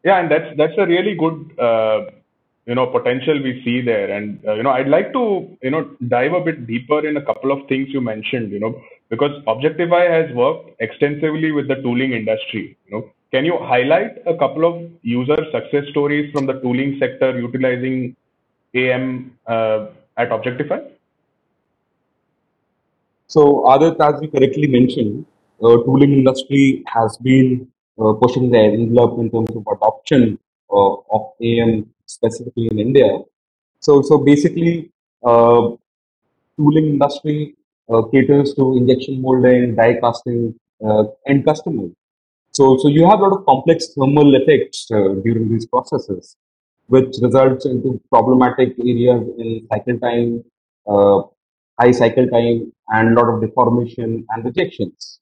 Yeah, 0.05 0.21
and 0.21 0.31
that's 0.31 0.57
that's 0.57 0.79
a 0.79 0.87
really 0.87 1.15
good 1.15 1.59
uh, 1.59 2.07
you 2.67 2.75
know 2.75 2.87
potential 2.87 3.43
we 3.43 3.63
see 3.65 3.81
there. 3.81 4.11
And 4.11 4.41
uh, 4.47 4.55
you 4.55 4.63
know, 4.63 4.71
I'd 4.71 4.89
like 4.89 5.13
to 5.13 5.57
you 5.63 5.71
know 5.71 5.91
dive 6.09 6.33
a 6.33 6.41
bit 6.41 6.67
deeper 6.67 7.07
in 7.07 7.17
a 7.17 7.25
couple 7.25 7.53
of 7.53 7.67
things 7.69 7.89
you 7.91 8.01
mentioned. 8.01 8.53
You 8.53 8.61
know, 8.61 8.83
because 9.11 9.43
Objectify 9.47 10.05
has 10.05 10.35
worked 10.35 10.71
extensively 10.81 11.53
with 11.53 11.69
the 11.69 11.77
tooling 11.77 12.13
industry. 12.13 12.79
You 12.87 12.93
know, 12.93 13.11
can 13.33 13.45
you 13.45 13.59
highlight 13.61 14.19
a 14.27 14.37
couple 14.37 14.65
of 14.65 14.91
user 15.03 15.37
success 15.53 15.85
stories 15.91 16.33
from 16.33 16.47
the 16.47 16.61
tooling 16.61 16.97
sector 16.99 17.39
utilizing 17.39 18.17
AM 18.75 19.37
uh, 19.47 19.87
at 20.21 20.33
Objectify? 20.33 20.81
So, 23.27 23.65
Adat, 23.73 24.01
as 24.07 24.21
you 24.23 24.29
correctly 24.29 24.67
mentioned, 24.67 25.25
uh, 25.63 25.77
tooling 25.85 26.13
industry 26.13 26.83
has 26.87 27.17
been 27.19 27.69
uh, 28.01 28.13
pushing 28.15 28.51
the 28.51 28.59
envelope 28.59 29.19
in 29.21 29.31
terms 29.31 29.51
of 29.55 29.65
adoption 29.77 30.39
uh, 30.73 30.95
of 31.17 31.23
AM 31.41 31.87
specifically 32.07 32.69
in 32.71 32.79
India. 32.79 33.19
So, 33.79 34.03
so 34.03 34.19
basically, 34.19 34.91
uh, 35.25 35.71
tooling 36.57 36.87
industry 36.95 37.55
uh, 37.93 38.03
caters 38.13 38.55
to 38.55 38.77
injection 38.77 39.21
molding, 39.23 39.75
die 39.77 39.95
casting, 40.01 40.55
uh, 40.85 41.05
end 41.27 41.45
customers. 41.45 41.93
So, 42.53 42.77
so 42.79 42.89
you 42.89 43.09
have 43.09 43.21
a 43.21 43.23
lot 43.23 43.39
of 43.39 43.47
complex 43.47 43.95
thermal 43.95 44.35
effects 44.35 44.89
uh, 44.91 45.15
during 45.25 45.49
these 45.49 45.67
processes, 45.67 46.37
which 46.93 47.17
results 47.23 47.67
into 47.67 48.01
problematic 48.13 48.71
areas 48.93 49.23
in 49.39 49.67
cycle 49.73 49.99
time, 50.05 50.45
uh, 50.93 51.19
high 51.81 51.93
cycle 51.93 52.27
time, 52.29 52.73
and 52.89 53.11
a 53.11 53.21
lot 53.21 53.29
of 53.33 53.41
deformation 53.41 54.27
and 54.31 54.45
rejections. 54.45 55.21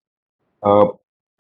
Uh, 0.63 0.87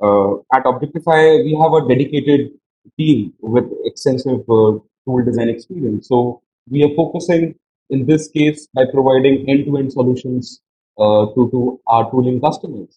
uh, 0.06 0.34
at 0.54 0.64
Objectify, 0.72 1.22
we 1.46 1.52
have 1.62 1.72
a 1.72 1.88
dedicated 1.88 2.50
team 2.98 3.32
with 3.40 3.64
extensive 3.84 4.40
uh, 4.58 4.72
tool 5.04 5.24
design 5.24 5.48
experience. 5.48 6.08
So 6.08 6.42
we 6.70 6.84
are 6.84 6.94
focusing 6.94 7.54
in 7.90 8.04
this 8.04 8.28
case 8.28 8.68
by 8.74 8.84
providing 8.92 9.48
end-to-end 9.48 9.92
solutions 9.92 10.60
uh, 10.98 11.26
to, 11.34 11.48
to 11.52 11.80
our 11.86 12.10
tooling 12.10 12.40
customers. 12.40 12.94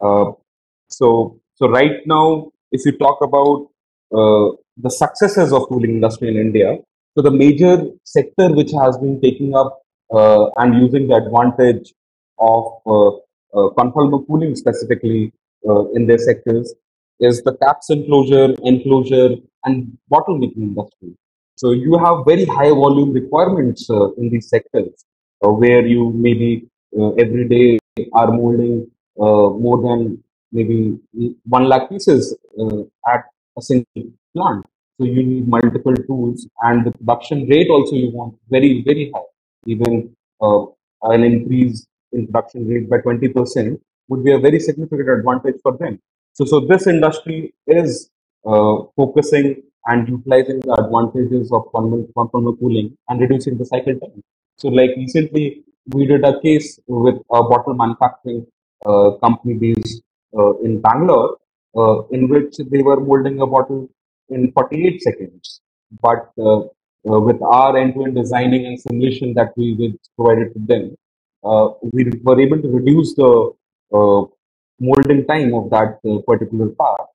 Uh, 0.00 0.32
so, 0.88 1.38
so 1.54 1.68
right 1.68 2.00
now, 2.06 2.50
if 2.70 2.86
you 2.86 2.92
talk 2.96 3.18
about 3.20 3.68
the 4.12 4.90
successes 4.90 5.52
of 5.52 5.68
tooling 5.68 5.90
industry 5.90 6.28
in 6.28 6.36
India, 6.36 6.76
so 7.14 7.22
the 7.22 7.30
major 7.30 7.84
sector 8.04 8.52
which 8.52 8.72
has 8.72 8.96
been 8.98 9.20
taking 9.20 9.54
up 9.54 9.82
uh, 10.12 10.48
and 10.56 10.74
using 10.74 11.08
the 11.08 11.14
advantage 11.14 11.92
of 12.38 12.64
uh, 12.86 13.08
uh, 13.56 13.68
conformal 13.78 14.26
cooling 14.26 14.54
specifically 14.56 15.32
uh, 15.68 15.90
in 15.90 16.06
their 16.06 16.18
sectors 16.18 16.74
is 17.20 17.42
the 17.42 17.54
caps 17.58 17.90
enclosure, 17.90 18.54
enclosure, 18.64 19.36
and 19.64 19.96
bottle 20.08 20.38
making 20.38 20.62
industry. 20.62 21.14
So 21.56 21.72
you 21.72 21.98
have 21.98 22.24
very 22.26 22.44
high 22.44 22.70
volume 22.70 23.12
requirements 23.12 23.88
uh, 23.88 24.12
in 24.14 24.30
these 24.30 24.48
sectors 24.48 25.04
uh, 25.44 25.50
where 25.50 25.86
you 25.86 26.10
maybe 26.14 26.66
uh, 26.98 27.10
every 27.12 27.48
day 27.48 27.78
are 28.14 28.32
molding 28.32 28.90
uh, 29.20 29.48
more 29.64 29.80
than 29.82 30.22
maybe 30.50 30.98
one 31.44 31.68
lakh 31.68 31.88
pieces 31.90 32.36
uh, 32.58 32.80
at 33.12 33.24
a 33.58 33.62
single 33.62 34.12
plant. 34.34 34.64
So 34.98 35.06
you 35.06 35.22
need 35.22 35.48
multiple 35.48 35.94
tools, 35.94 36.46
and 36.62 36.86
the 36.86 36.92
production 36.92 37.48
rate 37.48 37.70
also 37.70 37.96
you 37.96 38.10
want 38.10 38.36
very 38.50 38.82
very 38.82 39.10
high, 39.14 39.30
even 39.66 40.14
uh, 40.40 40.66
an 41.02 41.24
increase 41.24 41.86
in 42.12 42.26
production 42.26 42.68
rate 42.68 42.88
by 42.88 42.98
20% 42.98 43.80
would 44.08 44.24
be 44.24 44.32
a 44.32 44.38
very 44.38 44.60
significant 44.60 45.08
advantage 45.08 45.56
for 45.62 45.76
them. 45.78 45.98
So, 46.34 46.44
so 46.44 46.60
this 46.60 46.86
industry 46.86 47.54
is 47.66 48.10
uh, 48.46 48.76
focusing 48.96 49.62
and 49.86 50.08
utilizing 50.08 50.60
the 50.60 50.74
advantages 50.74 51.52
of 51.52 51.66
conformal 51.72 52.58
cooling 52.58 52.96
and 53.08 53.20
reducing 53.20 53.58
the 53.58 53.64
cycle 53.64 53.98
time. 53.98 54.22
So, 54.56 54.68
like 54.68 54.90
recently, 54.96 55.64
we 55.88 56.06
did 56.06 56.24
a 56.24 56.40
case 56.40 56.78
with 56.86 57.16
a 57.30 57.42
bottle 57.42 57.74
manufacturing 57.74 58.46
uh, 58.86 59.12
company 59.22 59.54
based 59.54 60.02
uh, 60.36 60.56
in 60.58 60.80
Bangalore, 60.80 61.38
uh, 61.76 62.06
in 62.08 62.28
which 62.28 62.56
they 62.58 62.82
were 62.82 63.00
molding 63.00 63.40
a 63.40 63.46
bottle 63.46 63.88
in 64.28 64.52
48 64.52 65.02
seconds. 65.02 65.60
But 66.00 66.30
uh, 66.38 66.60
uh, 66.60 67.20
with 67.20 67.40
our 67.42 67.76
end-to-end 67.76 68.14
designing 68.14 68.66
and 68.66 68.80
simulation 68.80 69.34
that 69.34 69.52
we 69.56 69.98
provided 70.16 70.54
to 70.54 70.60
them, 70.60 70.96
uh, 71.44 71.70
we 71.92 72.10
were 72.22 72.40
able 72.40 72.62
to 72.62 72.68
reduce 72.68 73.14
the 73.14 73.52
molding 74.80 75.26
time 75.26 75.54
of 75.54 75.70
that 75.70 76.00
particular 76.26 76.68
part 76.70 77.06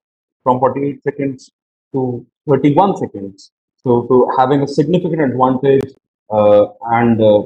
from 0.42 0.60
48 0.60 1.02
seconds 1.02 1.50
to 1.92 2.26
31 2.48 2.96
seconds. 2.96 3.50
So, 3.82 4.06
so 4.08 4.30
having 4.38 4.62
a 4.62 4.68
significant 4.68 5.22
advantage 5.22 5.92
uh, 6.30 6.66
and 6.82 7.20
uh, 7.20 7.42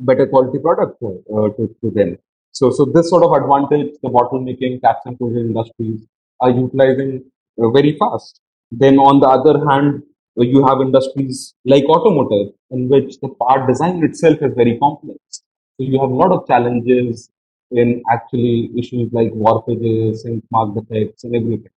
better 0.00 0.26
quality 0.26 0.58
product 0.58 1.02
uh, 1.02 1.48
to, 1.56 1.76
to 1.80 1.90
them. 1.90 2.18
So, 2.52 2.70
so 2.70 2.84
this 2.84 3.10
sort 3.10 3.22
of 3.22 3.32
advantage 3.32 3.94
the 4.02 4.08
bottle 4.08 4.40
making, 4.40 4.80
caps 4.80 5.02
and 5.06 5.16
closure 5.18 5.38
industries 5.38 6.06
are 6.40 6.50
utilizing 6.50 7.24
very 7.56 7.96
fast. 7.98 8.40
Then 8.70 8.98
on 8.98 9.20
the 9.20 9.28
other 9.28 9.66
hand, 9.68 10.02
you 10.36 10.66
have 10.66 10.80
industries 10.80 11.54
like 11.64 11.84
automotive 11.84 12.54
in 12.70 12.88
which 12.88 13.18
the 13.20 13.28
part 13.28 13.66
design 13.66 14.02
itself 14.04 14.38
is 14.42 14.54
very 14.54 14.78
complex. 14.78 15.18
So 15.30 15.84
you 15.84 16.00
have 16.00 16.10
a 16.10 16.14
lot 16.14 16.32
of 16.32 16.46
challenges 16.46 17.30
in 17.70 18.02
actually 18.10 18.70
issues 18.76 19.12
like 19.12 19.30
warpages 19.32 20.24
and 20.24 20.42
mark 20.50 20.74
defects 20.74 21.24
and 21.24 21.36
everything. 21.36 21.70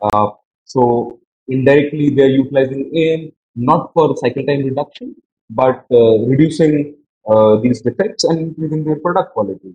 Uh, 0.00 0.30
so 0.64 1.18
indirectly, 1.48 2.10
they're 2.10 2.28
utilizing 2.28 2.90
AM 2.94 3.32
not 3.54 3.92
for 3.92 4.16
cycle 4.16 4.44
time 4.44 4.64
reduction, 4.64 5.14
but 5.50 5.84
uh, 5.92 6.18
reducing 6.26 6.96
uh, 7.28 7.56
these 7.56 7.80
defects 7.80 8.24
and 8.24 8.38
improving 8.40 8.84
their 8.84 8.96
product 8.96 9.32
quality. 9.32 9.74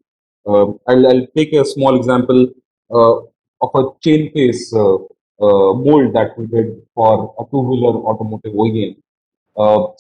Um, 0.50 0.80
I'll, 0.88 1.06
I'll, 1.10 1.28
take 1.38 1.54
a 1.54 1.64
small 1.64 1.96
example 1.96 2.48
uh, 2.92 3.18
of 3.66 3.72
a 3.76 3.84
chain 4.04 4.32
case 4.34 4.74
uh, 4.74 4.96
uh, 4.96 5.72
mold 5.86 6.14
that 6.16 6.38
we 6.38 6.48
did 6.48 6.82
for 6.96 7.36
a 7.40 7.44
two-wheeler 7.52 7.96
automotive 8.10 8.54
OEM. 8.54 8.96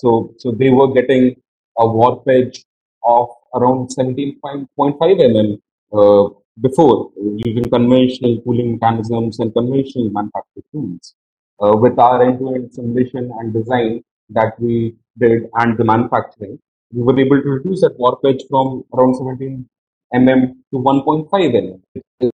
so, 0.01 0.34
so 0.39 0.51
they 0.51 0.72
were 0.72 0.91
getting 0.91 1.36
a 1.77 1.86
warpage 1.86 2.63
of 3.03 3.27
around 3.53 3.89
17.5 3.89 4.68
mm 4.82 6.36
before 6.62 7.12
using 7.46 7.65
conventional 7.65 8.41
cooling 8.41 8.72
mechanisms 8.74 9.39
and 9.39 9.53
conventional 9.53 10.10
manufacturing 10.10 10.65
tools. 10.72 11.15
Uh, 11.62 11.75
with 11.75 12.00
our 12.00 12.24
end-to-end 12.24 12.74
simulation 12.74 13.32
and 13.39 13.53
design 13.53 14.01
that 14.29 14.60
we 14.60 14.96
did 15.20 15.44
and 15.56 15.77
the 15.77 15.84
manufacturing, 15.84 16.58
we 16.91 17.03
were 17.03 17.20
able 17.20 17.41
to 17.41 17.50
reduce 17.50 17.82
that 17.82 17.98
warpage 18.00 18.41
from 18.50 18.84
around 18.94 19.15
17 19.15 19.70
mm 20.13 20.56
to 20.72 20.78
1.5 20.78 21.30
mm. 21.30 21.80
It 22.20 22.32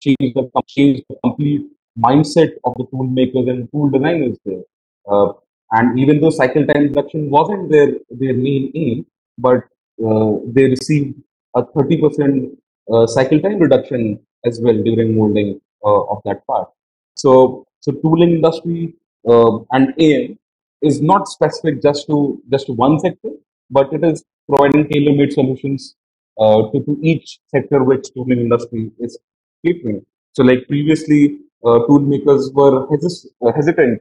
changed 0.00 0.34
the, 0.34 0.62
changed 0.66 1.04
the 1.08 1.16
complete 1.22 1.66
mindset 1.98 2.52
of 2.64 2.74
the 2.78 2.86
tool 2.90 3.04
makers 3.04 3.48
and 3.48 3.70
tool 3.72 3.90
designers 3.90 4.36
there. 4.44 4.62
Uh, 5.10 5.32
and 5.72 5.98
even 5.98 6.20
though 6.20 6.30
cycle 6.30 6.64
time 6.66 6.84
reduction 6.84 7.30
wasn't 7.30 7.70
their, 7.70 7.88
their 8.10 8.34
main 8.34 8.70
aim, 8.74 9.06
but 9.38 9.64
uh, 10.04 10.32
they 10.46 10.64
received 10.64 11.20
a 11.56 11.62
30% 11.62 12.56
uh, 12.92 13.06
cycle 13.06 13.40
time 13.40 13.58
reduction 13.58 14.18
as 14.44 14.60
well 14.60 14.80
during 14.82 15.16
molding 15.16 15.60
uh, 15.84 16.02
of 16.04 16.20
that 16.24 16.46
part. 16.46 16.68
So, 17.16 17.64
so 17.80 17.92
tooling 17.92 18.32
industry 18.32 18.94
uh, 19.28 19.58
and 19.72 19.94
AM 19.98 20.38
is 20.82 21.00
not 21.00 21.28
specific 21.28 21.82
just 21.82 22.06
to 22.08 22.42
just 22.50 22.66
to 22.66 22.72
one 22.72 22.98
sector, 22.98 23.30
but 23.70 23.92
it 23.92 24.04
is 24.04 24.22
providing 24.48 24.88
tailor-made 24.88 25.32
solutions 25.32 25.96
uh, 26.38 26.62
to, 26.70 26.82
to 26.84 26.98
each 27.02 27.38
sector 27.48 27.82
which 27.84 28.12
tooling 28.14 28.40
industry 28.40 28.90
is 28.98 29.18
catering. 29.64 30.04
So, 30.32 30.42
like 30.42 30.66
previously, 30.66 31.38
uh, 31.64 31.78
tool 31.86 32.00
makers 32.00 32.50
were 32.52 32.86
hesis- 32.88 33.26
hesitant 33.54 34.00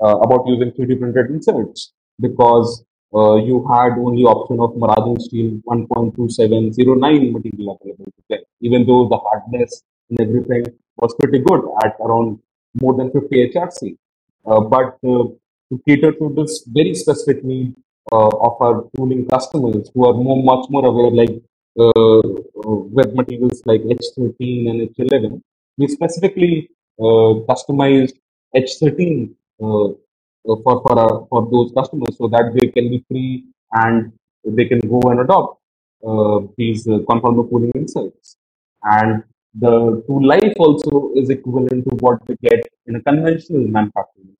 about 0.00 0.46
using 0.46 0.70
3D 0.72 0.98
printed 0.98 1.30
inserts 1.30 1.92
because 2.20 2.84
uh, 3.14 3.36
you 3.36 3.66
had 3.66 3.98
only 3.98 4.22
option 4.22 4.60
of 4.60 4.70
Maraging 4.74 5.20
steel 5.20 5.60
1.2709 5.66 7.32
material 7.32 7.78
available 7.80 8.04
to 8.04 8.22
them, 8.28 8.40
even 8.60 8.86
though 8.86 9.08
the 9.08 9.16
hardness 9.16 9.82
and 10.08 10.20
everything 10.20 10.64
was 10.96 11.14
pretty 11.18 11.40
good 11.40 11.62
at 11.84 11.96
around 12.00 12.38
more 12.80 12.94
than 12.94 13.10
50 13.10 13.50
HRC. 13.52 13.96
Uh, 14.46 14.60
but 14.60 14.96
uh, 15.04 15.24
to 15.68 15.82
cater 15.86 16.12
to 16.12 16.32
this 16.36 16.64
very 16.68 16.94
specific 16.94 17.44
need 17.44 17.74
uh, 17.74 17.80
of 18.12 18.56
our 18.60 18.88
tooling 18.96 19.26
customers 19.26 19.90
who 19.94 20.06
are 20.06 20.14
more, 20.14 20.42
much 20.42 20.68
more 20.70 20.86
aware, 20.86 21.10
like 21.10 21.42
uh, 21.78 22.20
web 22.98 23.14
materials 23.14 23.62
like 23.66 23.82
H13 23.82 24.70
and 24.70 24.88
H11, 24.90 25.40
we 25.78 25.88
specifically 25.88 26.70
customized 27.00 28.14
H13 28.54 29.34
uh, 29.62 30.54
for 30.62 30.82
for 30.82 30.98
uh, 30.98 31.26
for 31.28 31.48
those 31.50 31.72
customers 31.72 32.16
so 32.16 32.26
that 32.28 32.52
they 32.54 32.68
can 32.68 32.88
be 32.88 33.04
free 33.08 33.44
and 33.72 34.12
they 34.44 34.64
can 34.64 34.80
go 34.80 35.00
and 35.10 35.20
adopt 35.20 35.60
uh, 36.06 36.40
these 36.56 36.88
uh, 36.88 36.98
conformal 37.08 37.48
cooling 37.50 37.72
insights. 37.74 38.36
And 38.82 39.22
the 39.54 40.02
tool 40.06 40.26
life 40.26 40.54
also 40.58 41.12
is 41.14 41.28
equivalent 41.28 41.84
to 41.84 41.96
what 41.96 42.26
we 42.26 42.36
get 42.42 42.60
in 42.86 42.96
a 42.96 43.02
conventional 43.02 43.66
manufacturing. 43.68 44.34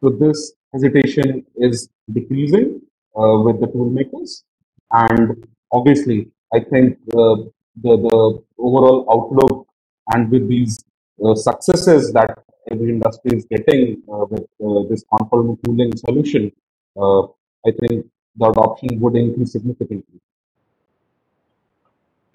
So 0.00 0.10
this 0.10 0.54
hesitation 0.72 1.44
is 1.56 1.88
decreasing 2.10 2.80
uh, 2.80 2.93
with 3.14 3.60
the 3.60 3.68
tool 3.72 3.90
makers, 3.90 4.44
and 4.92 5.46
obviously, 5.72 6.30
I 6.52 6.60
think 6.60 6.98
uh, 7.12 7.36
the 7.82 7.96
the 8.06 8.42
overall 8.58 9.06
outlook 9.10 9.66
and 10.12 10.30
with 10.30 10.48
these 10.48 10.84
uh, 11.24 11.34
successes 11.34 12.12
that 12.12 12.38
every 12.70 12.90
industry 12.90 13.38
is 13.38 13.44
getting 13.46 14.02
uh, 14.12 14.24
with 14.30 14.46
uh, 14.64 14.88
this 14.88 15.04
conformal 15.12 15.58
tooling 15.64 15.96
solution, 15.96 16.52
uh, 16.96 17.22
I 17.66 17.70
think 17.80 18.06
the 18.36 18.46
adoption 18.46 19.00
would 19.00 19.16
increase 19.16 19.52
significantly. 19.52 20.20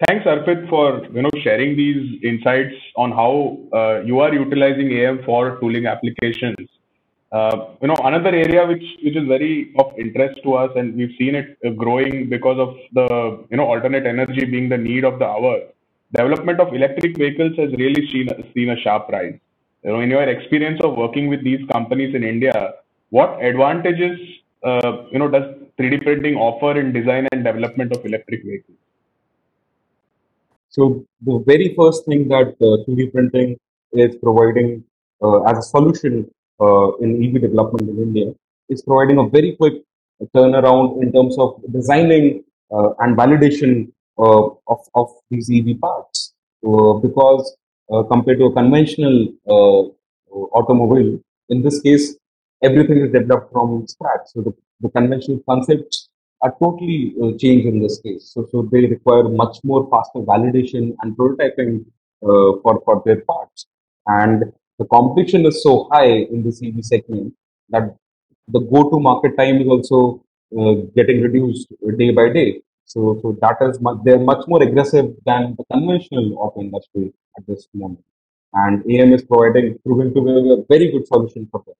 Thanks, 0.06 0.24
Arpit, 0.24 0.68
for 0.70 1.04
you 1.12 1.22
know 1.22 1.30
sharing 1.42 1.76
these 1.76 2.20
insights 2.24 2.74
on 2.96 3.12
how 3.12 3.58
uh, 3.72 4.00
you 4.00 4.20
are 4.20 4.32
utilizing 4.32 4.90
AM 4.92 5.22
for 5.24 5.58
tooling 5.60 5.86
applications. 5.86 6.68
Uh, 7.32 7.56
you 7.80 7.88
know, 7.88 7.96
another 8.04 8.30
area 8.30 8.66
which 8.66 8.86
which 9.02 9.16
is 9.16 9.26
very 9.26 9.72
of 9.78 9.92
interest 9.98 10.40
to 10.42 10.54
us, 10.54 10.70
and 10.76 10.96
we've 10.96 11.14
seen 11.18 11.34
it 11.34 11.76
growing 11.76 12.28
because 12.28 12.58
of 12.58 12.74
the 12.92 13.06
you 13.50 13.56
know 13.56 13.66
alternate 13.66 14.06
energy 14.06 14.44
being 14.44 14.68
the 14.68 14.78
need 14.78 15.04
of 15.04 15.18
the 15.20 15.26
hour. 15.26 15.60
Development 16.12 16.58
of 16.58 16.74
electric 16.74 17.16
vehicles 17.16 17.56
has 17.56 17.70
really 17.84 18.04
seen 18.10 18.28
seen 18.54 18.70
a 18.70 18.80
sharp 18.80 19.08
rise 19.10 19.38
you 19.84 19.92
know, 19.92 20.00
in 20.00 20.10
your 20.10 20.22
experience 20.22 20.80
of 20.82 20.96
working 20.96 21.28
with 21.28 21.42
these 21.42 21.66
companies 21.72 22.14
in 22.14 22.22
India, 22.22 22.74
what 23.10 23.42
advantages, 23.42 24.18
uh, 24.62 25.04
you 25.10 25.18
know, 25.18 25.28
does 25.28 25.54
3D 25.78 26.02
printing 26.02 26.36
offer 26.36 26.78
in 26.78 26.92
design 26.92 27.26
and 27.32 27.44
development 27.44 27.96
of 27.96 28.04
electric 28.04 28.44
vehicles? 28.44 28.76
So 30.68 31.04
the 31.22 31.42
very 31.46 31.74
first 31.76 32.04
thing 32.04 32.28
that 32.28 32.54
uh, 32.60 32.84
3D 32.88 33.12
printing 33.12 33.58
is 33.92 34.14
providing 34.22 34.84
uh, 35.22 35.42
as 35.44 35.58
a 35.58 35.62
solution 35.62 36.30
uh, 36.60 36.96
in 36.98 37.22
EV 37.24 37.40
development 37.42 37.88
in 37.88 37.96
India 37.98 38.34
is 38.68 38.82
providing 38.82 39.18
a 39.18 39.28
very 39.28 39.56
quick 39.56 39.82
turnaround 40.36 41.02
in 41.02 41.12
terms 41.12 41.38
of 41.38 41.60
designing 41.72 42.44
uh, 42.72 42.90
and 43.00 43.16
validation 43.16 43.90
uh, 44.18 44.46
of, 44.68 44.80
of 44.94 45.08
these 45.30 45.50
EV 45.50 45.80
parts. 45.80 46.34
because 46.62 47.56
uh, 47.92 48.02
compared 48.04 48.38
to 48.38 48.44
a 48.44 48.52
conventional 48.52 49.28
uh, 49.48 49.82
automobile. 50.58 51.20
In 51.48 51.62
this 51.62 51.80
case, 51.80 52.16
everything 52.62 52.98
is 52.98 53.10
developed 53.12 53.52
from 53.52 53.86
scratch. 53.88 54.26
So 54.26 54.42
the, 54.42 54.54
the 54.80 54.90
conventional 54.90 55.40
concepts 55.48 56.08
are 56.42 56.54
totally 56.62 57.14
uh, 57.20 57.32
changed 57.36 57.66
in 57.66 57.80
this 57.80 57.98
case. 58.00 58.30
So, 58.32 58.46
so 58.50 58.68
they 58.70 58.86
require 58.86 59.24
much 59.24 59.58
more 59.64 59.88
faster 59.90 60.20
validation 60.20 60.94
and 61.02 61.16
prototyping 61.16 61.84
uh, 62.22 62.60
for, 62.62 62.80
for 62.84 63.02
their 63.04 63.22
parts. 63.22 63.66
And 64.06 64.52
the 64.80 64.86
competition 64.96 65.46
is 65.50 65.62
so 65.62 65.72
high 65.92 66.12
in 66.34 66.42
the 66.46 66.52
EV 66.66 66.84
segment 66.92 67.34
that 67.68 67.94
the 68.48 68.60
go-to 68.72 68.98
market 69.08 69.36
time 69.36 69.60
is 69.62 69.68
also 69.74 70.24
uh, 70.58 70.74
getting 70.96 71.20
reduced 71.20 71.68
day 71.98 72.10
by 72.10 72.28
day. 72.30 72.62
So, 72.86 73.18
so 73.22 73.36
that 73.42 73.58
is 73.68 73.80
much, 73.80 73.98
they're 74.04 74.18
much 74.18 74.48
more 74.48 74.62
aggressive 74.62 75.14
than 75.26 75.54
the 75.58 75.64
conventional 75.72 76.38
auto 76.38 76.60
industry 76.60 77.12
at 77.36 77.46
this 77.46 77.68
moment. 77.74 78.04
And 78.52 78.82
AM 78.90 79.12
is 79.12 79.22
providing, 79.22 79.78
proving 79.84 80.12
to 80.14 80.20
be 80.24 80.32
a 80.54 80.64
very 80.68 80.90
good 80.90 81.06
solution 81.06 81.46
for 81.52 81.62
them. 81.66 81.76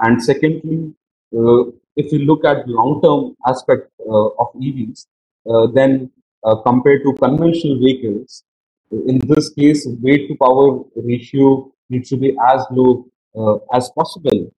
And 0.00 0.22
secondly, 0.22 0.94
uh, 1.36 1.70
if 1.96 2.12
you 2.12 2.20
look 2.30 2.44
at 2.44 2.66
long-term 2.66 3.36
aspect 3.46 3.90
uh, 4.00 4.26
of 4.42 4.48
EVs, 4.54 5.06
uh, 5.48 5.66
then 5.68 6.10
uh, 6.42 6.56
compared 6.56 7.02
to 7.04 7.12
conventional 7.14 7.78
vehicles, 7.78 8.42
in 8.90 9.18
this 9.18 9.50
case, 9.50 9.86
weight 10.00 10.28
to 10.28 10.34
power 10.36 10.82
ratio 10.96 11.72
needs 11.88 12.08
to 12.10 12.16
be 12.16 12.36
as 12.48 12.64
low 12.70 13.06
uh, 13.36 13.56
as 13.72 13.90
possible. 13.90 14.52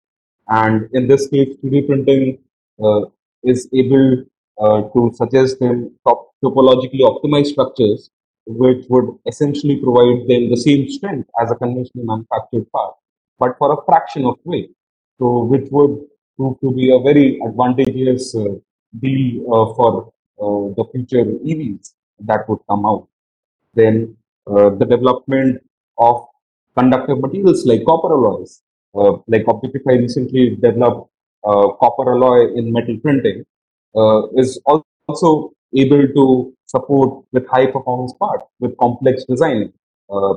And 0.49 0.89
in 0.93 1.07
this 1.07 1.27
case, 1.27 1.55
3D 1.63 1.87
printing 1.87 2.39
uh, 2.83 3.01
is 3.43 3.67
able 3.73 4.23
uh, 4.59 4.81
to 4.93 5.11
suggest 5.13 5.59
them 5.59 5.95
top 6.07 6.31
topologically 6.43 7.01
optimized 7.01 7.47
structures, 7.47 8.09
which 8.45 8.85
would 8.89 9.17
essentially 9.25 9.77
provide 9.77 10.27
them 10.27 10.49
the 10.49 10.57
same 10.57 10.89
strength 10.89 11.29
as 11.41 11.51
a 11.51 11.55
conventionally 11.55 12.05
manufactured 12.05 12.71
part, 12.71 12.95
but 13.39 13.57
for 13.57 13.73
a 13.73 13.85
fraction 13.85 14.25
of 14.25 14.35
weight. 14.43 14.71
So, 15.19 15.39
which 15.39 15.67
would 15.71 16.05
prove 16.37 16.59
to 16.61 16.71
be 16.71 16.91
a 16.95 16.99
very 16.99 17.41
advantageous 17.45 18.35
uh, 18.35 18.55
deal 18.99 19.41
uh, 19.51 19.73
for 19.73 20.13
uh, 20.39 20.73
the 20.77 20.85
future 20.91 21.25
EVs 21.25 21.93
that 22.19 22.47
would 22.47 22.59
come 22.69 22.85
out. 22.85 23.07
Then 23.73 24.15
the 24.45 24.85
development 24.89 25.61
of 25.97 26.25
conductive 26.77 27.19
materials 27.19 27.65
like 27.65 27.85
copper 27.85 28.13
alloys, 28.13 28.61
uh, 28.95 29.13
like 29.27 29.45
Objectify 29.47 29.93
recently 30.05 30.55
developed 30.55 31.09
uh, 31.43 31.67
copper 31.81 32.13
alloy 32.13 32.53
in 32.55 32.71
metal 32.71 32.97
printing, 32.97 33.43
uh, 33.95 34.27
is 34.41 34.59
also 34.65 35.53
able 35.75 36.07
to 36.07 36.53
support 36.65 37.25
with 37.31 37.47
high 37.47 37.65
performance 37.65 38.13
parts 38.19 38.45
with 38.59 38.77
complex 38.77 39.25
design, 39.25 39.73
uh, 40.09 40.33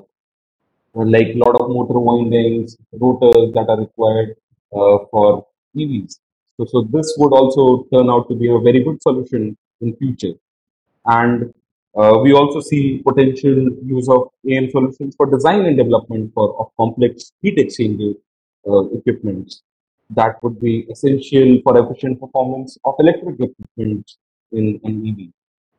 like 0.94 1.28
a 1.34 1.38
lot 1.38 1.60
of 1.60 1.68
motor 1.68 1.98
windings, 1.98 2.76
rotors 2.92 3.52
that 3.54 3.66
are 3.68 3.80
required 3.80 4.34
uh, 4.72 4.98
for 5.10 5.46
EVs. 5.76 6.18
So, 6.56 6.66
so 6.66 6.82
this 6.92 7.14
would 7.18 7.32
also 7.32 7.86
turn 7.92 8.10
out 8.10 8.28
to 8.28 8.34
be 8.34 8.48
a 8.50 8.58
very 8.58 8.82
good 8.84 9.02
solution 9.02 9.56
in 9.80 9.96
future. 9.96 10.34
And 11.06 11.54
uh, 11.96 12.18
we 12.22 12.32
also 12.32 12.60
see 12.60 13.02
potential 13.06 13.68
use 13.84 14.08
of 14.08 14.28
AM 14.48 14.70
solutions 14.70 15.14
for 15.16 15.26
design 15.26 15.66
and 15.66 15.76
development 15.76 16.32
for 16.34 16.58
of 16.60 16.68
complex 16.76 17.32
heat 17.42 17.56
exchanger 17.58 18.14
uh, 18.68 18.82
equipments 18.98 19.62
that 20.10 20.42
would 20.42 20.60
be 20.60 20.86
essential 20.90 21.60
for 21.62 21.78
efficient 21.82 22.20
performance 22.20 22.76
of 22.84 22.94
electric 22.98 23.36
equipment 23.40 24.10
in 24.52 24.80
an 24.84 25.06
EV. 25.08 25.28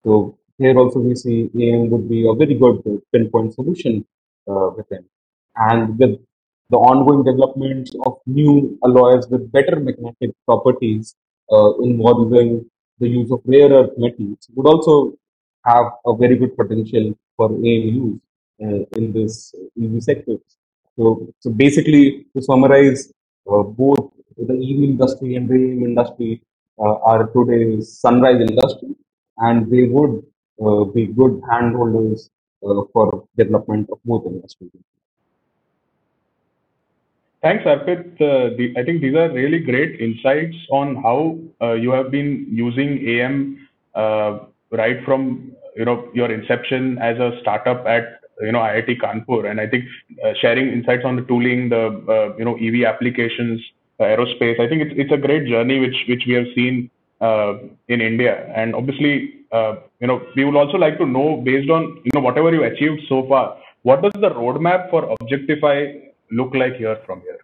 So 0.03 0.37
here 0.57 0.77
also 0.77 0.99
we 0.99 1.15
see 1.15 1.49
AM 1.59 1.89
would 1.89 2.09
be 2.09 2.27
a 2.27 2.33
very 2.33 2.55
good 2.55 2.81
pinpoint 3.11 3.53
solution 3.53 4.05
uh, 4.49 4.69
with 4.75 4.87
them. 4.89 5.05
And 5.55 5.99
with 5.99 6.19
the 6.69 6.77
ongoing 6.77 7.23
development 7.23 7.89
of 8.05 8.19
new 8.25 8.79
alloys 8.85 9.27
with 9.27 9.51
better 9.51 9.79
magnetic 9.79 10.31
properties 10.45 11.15
uh, 11.51 11.73
involving 11.79 12.65
the 12.99 13.09
use 13.09 13.31
of 13.31 13.41
rare 13.45 13.69
earth 13.69 13.91
metals 13.97 14.47
would 14.55 14.67
also 14.67 15.13
have 15.65 15.85
a 16.05 16.15
very 16.15 16.35
good 16.35 16.55
potential 16.57 17.17
for 17.37 17.49
AM 17.51 17.85
use 18.03 18.19
uh, 18.63 18.97
in 18.97 19.11
this 19.13 19.53
EV 19.81 20.03
sector. 20.03 20.37
So, 20.97 21.33
so 21.39 21.49
basically, 21.49 22.25
to 22.35 22.41
summarize, 22.41 23.11
uh, 23.51 23.63
both 23.63 24.11
the 24.37 24.53
EV 24.53 24.83
industry 24.91 25.35
and 25.35 25.49
the 25.49 25.55
AM 25.55 25.83
industry 25.85 26.41
uh, 26.79 26.95
are 27.11 27.27
today's 27.27 27.97
sunrise 27.99 28.41
industry, 28.41 28.89
and 29.37 29.71
they 29.71 29.83
would 29.83 30.23
uh, 30.63 30.83
be 30.85 31.07
good 31.07 31.41
handholders 31.51 32.29
uh, 32.65 32.83
for 32.93 33.27
development 33.37 33.89
of 33.91 33.99
both 34.05 34.25
industries. 34.25 34.71
Thanks, 37.41 37.63
Arpit. 37.63 38.13
Uh, 38.21 38.55
the, 38.55 38.73
I 38.77 38.83
think 38.83 39.01
these 39.01 39.15
are 39.15 39.31
really 39.31 39.59
great 39.59 39.99
insights 39.99 40.55
on 40.69 40.95
how 40.97 41.39
you 41.75 41.91
have 41.91 42.11
been 42.11 42.45
using 42.51 43.07
AM 43.07 43.67
right 44.71 45.03
from 45.05 45.51
you 45.75 45.85
know 45.85 46.09
your 46.13 46.31
inception 46.31 46.97
as 46.99 47.17
a 47.17 47.37
startup 47.41 47.85
at 47.85 48.21
you 48.41 48.51
know 48.51 48.59
IIT 48.59 48.99
Kanpur, 49.01 49.49
and 49.49 49.59
I 49.59 49.67
think 49.67 49.85
uh, 50.23 50.33
sharing 50.41 50.69
insights 50.69 51.03
on 51.05 51.15
the 51.15 51.23
tooling, 51.23 51.69
the 51.69 51.87
uh, 52.09 52.35
you 52.37 52.45
know 52.45 52.55
EV 52.55 52.85
applications, 52.85 53.61
uh, 53.99 54.03
aerospace. 54.03 54.59
I 54.59 54.67
think 54.67 54.81
it's 54.81 54.93
it's 54.95 55.11
a 55.11 55.17
great 55.17 55.47
journey 55.47 55.79
which 55.79 55.95
which 56.07 56.23
we 56.27 56.33
have 56.33 56.47
seen 56.55 56.89
uh, 57.21 57.53
in 57.87 58.01
India, 58.01 58.51
and 58.55 58.75
obviously 58.75 59.45
uh, 59.51 59.75
you 59.99 60.07
know 60.07 60.21
we 60.35 60.45
would 60.45 60.55
also 60.55 60.77
like 60.77 60.97
to 60.97 61.05
know 61.05 61.37
based 61.37 61.69
on 61.69 62.01
you 62.03 62.11
know 62.13 62.21
whatever 62.21 62.53
you 62.53 62.63
achieved 62.63 63.01
so 63.07 63.27
far, 63.27 63.57
what 63.83 64.01
does 64.01 64.13
the 64.13 64.29
roadmap 64.29 64.89
for 64.89 65.15
Objectify 65.19 65.93
look 66.31 66.53
like 66.55 66.75
here 66.75 66.97
from 67.05 67.21
here? 67.21 67.39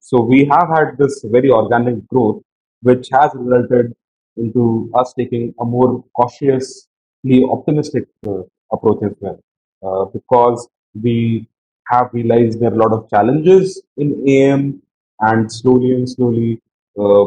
So 0.00 0.22
we 0.22 0.46
have 0.46 0.68
had 0.74 0.96
this 0.96 1.22
very 1.24 1.50
organic 1.50 2.06
growth, 2.08 2.42
which 2.80 3.08
has 3.12 3.30
resulted 3.34 3.94
into 4.36 4.90
us 4.94 5.12
taking 5.18 5.54
a 5.60 5.64
more 5.64 6.04
cautiously 6.16 7.44
optimistic 7.50 8.04
uh, 8.26 8.42
approach 8.72 9.02
as 9.02 9.12
well, 9.20 9.38
uh, 9.82 10.04
because 10.06 10.68
we 11.00 11.48
have 11.88 12.10
realized 12.12 12.60
there 12.60 12.70
are 12.70 12.74
a 12.74 12.78
lot 12.78 12.92
of 12.92 13.08
challenges 13.08 13.82
in 13.96 14.22
AM, 14.28 14.82
and 15.20 15.50
slowly 15.50 15.92
and 15.92 16.08
slowly, 16.08 16.60
uh, 17.00 17.24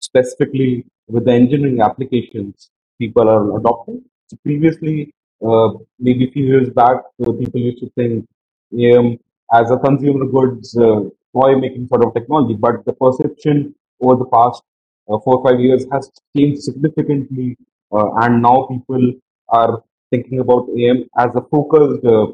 specifically 0.00 0.84
with 1.08 1.24
the 1.26 1.32
engineering 1.32 1.80
applications, 1.80 2.70
people 2.98 3.28
are 3.28 3.58
adopting. 3.58 4.02
So 4.28 4.36
previously, 4.42 5.12
uh, 5.46 5.70
maybe 5.98 6.28
a 6.28 6.30
few 6.32 6.46
years 6.46 6.70
back, 6.70 6.96
uh, 7.22 7.32
people 7.32 7.60
used 7.60 7.80
to 7.80 7.90
think 7.90 8.26
AM 8.72 9.18
as 9.52 9.70
a 9.70 9.76
consumer 9.76 10.26
goods 10.26 10.76
uh, 10.76 11.02
toy 11.32 11.56
making 11.56 11.86
sort 11.88 12.04
of 12.04 12.14
technology, 12.14 12.54
but 12.54 12.84
the 12.86 12.92
perception 12.92 13.74
over 14.00 14.16
the 14.16 14.24
past 14.26 14.62
uh, 15.08 15.18
four 15.20 15.38
or 15.38 15.50
five 15.50 15.60
years 15.60 15.86
has 15.92 16.10
changed 16.36 16.62
significantly, 16.62 17.56
uh, 17.92 18.12
and 18.22 18.42
now 18.42 18.66
people 18.70 19.12
are 19.48 19.82
thinking 20.10 20.40
about 20.40 20.68
AM 20.76 21.04
as 21.18 21.34
a 21.34 21.42
focused 21.42 22.04
uh, 22.04 22.26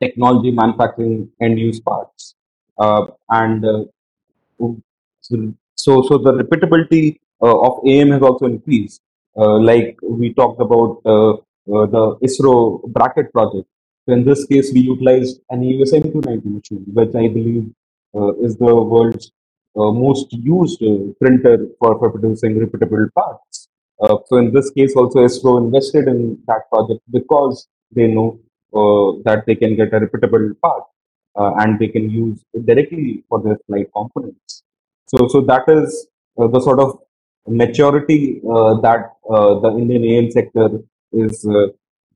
technology 0.00 0.50
manufacturing 0.50 1.30
end 1.40 1.58
use 1.58 1.80
parts. 1.80 2.34
Uh, 2.78 3.06
and 3.30 3.64
uh, 3.64 3.84
so, 5.20 6.02
so 6.02 6.18
the 6.18 6.32
repeatability 6.32 7.18
uh, 7.42 7.58
of 7.60 7.80
AM 7.86 8.10
has 8.10 8.22
also 8.22 8.46
increased. 8.46 9.00
Like 9.34 9.98
we 10.02 10.32
talked 10.32 10.60
about 10.60 11.02
the 11.04 12.16
ISRO 12.22 12.82
bracket 12.90 13.30
project. 13.32 13.68
So 14.06 14.14
in 14.14 14.24
this 14.24 14.46
case, 14.46 14.72
we 14.72 14.80
utilized 14.80 15.40
an 15.50 15.62
EOS 15.62 15.92
M290 15.92 16.44
machine, 16.44 16.84
which 16.86 17.14
I 17.14 17.28
believe 17.28 17.70
is 18.40 18.56
the 18.56 18.74
world's 18.74 19.32
most 19.76 20.32
used 20.32 20.82
uh, 20.82 21.12
printer 21.20 21.66
for, 21.78 21.98
for 21.98 22.10
producing 22.10 22.58
repeatable 22.58 23.12
parts. 23.14 23.68
Uh, 24.00 24.16
so 24.26 24.36
in 24.36 24.52
this 24.52 24.70
case, 24.70 24.94
also 24.96 25.20
ISRO 25.20 25.58
invested 25.58 26.08
in 26.08 26.38
that 26.46 26.68
project 26.70 27.00
because 27.10 27.68
they 27.92 28.06
know 28.06 28.38
uh, 28.74 29.22
that 29.24 29.44
they 29.46 29.54
can 29.54 29.76
get 29.76 29.92
a 29.94 30.00
repeatable 30.00 30.58
part 30.60 30.84
uh, 31.36 31.54
and 31.58 31.78
they 31.78 31.88
can 31.88 32.10
use 32.10 32.42
it 32.52 32.66
directly 32.66 33.24
for 33.28 33.42
their 33.42 33.58
flight 33.66 33.88
components. 33.94 34.62
So, 35.06 35.28
so 35.28 35.40
that 35.42 35.68
is 35.68 36.08
uh, 36.38 36.46
the 36.48 36.60
sort 36.60 36.80
of 36.80 36.98
maturity 37.46 38.40
uh, 38.50 38.74
that 38.80 39.12
uh, 39.30 39.60
the 39.60 39.70
Indian 39.78 40.04
AM 40.04 40.30
sector 40.30 40.80
is 41.12 41.46
uh, 41.46 41.68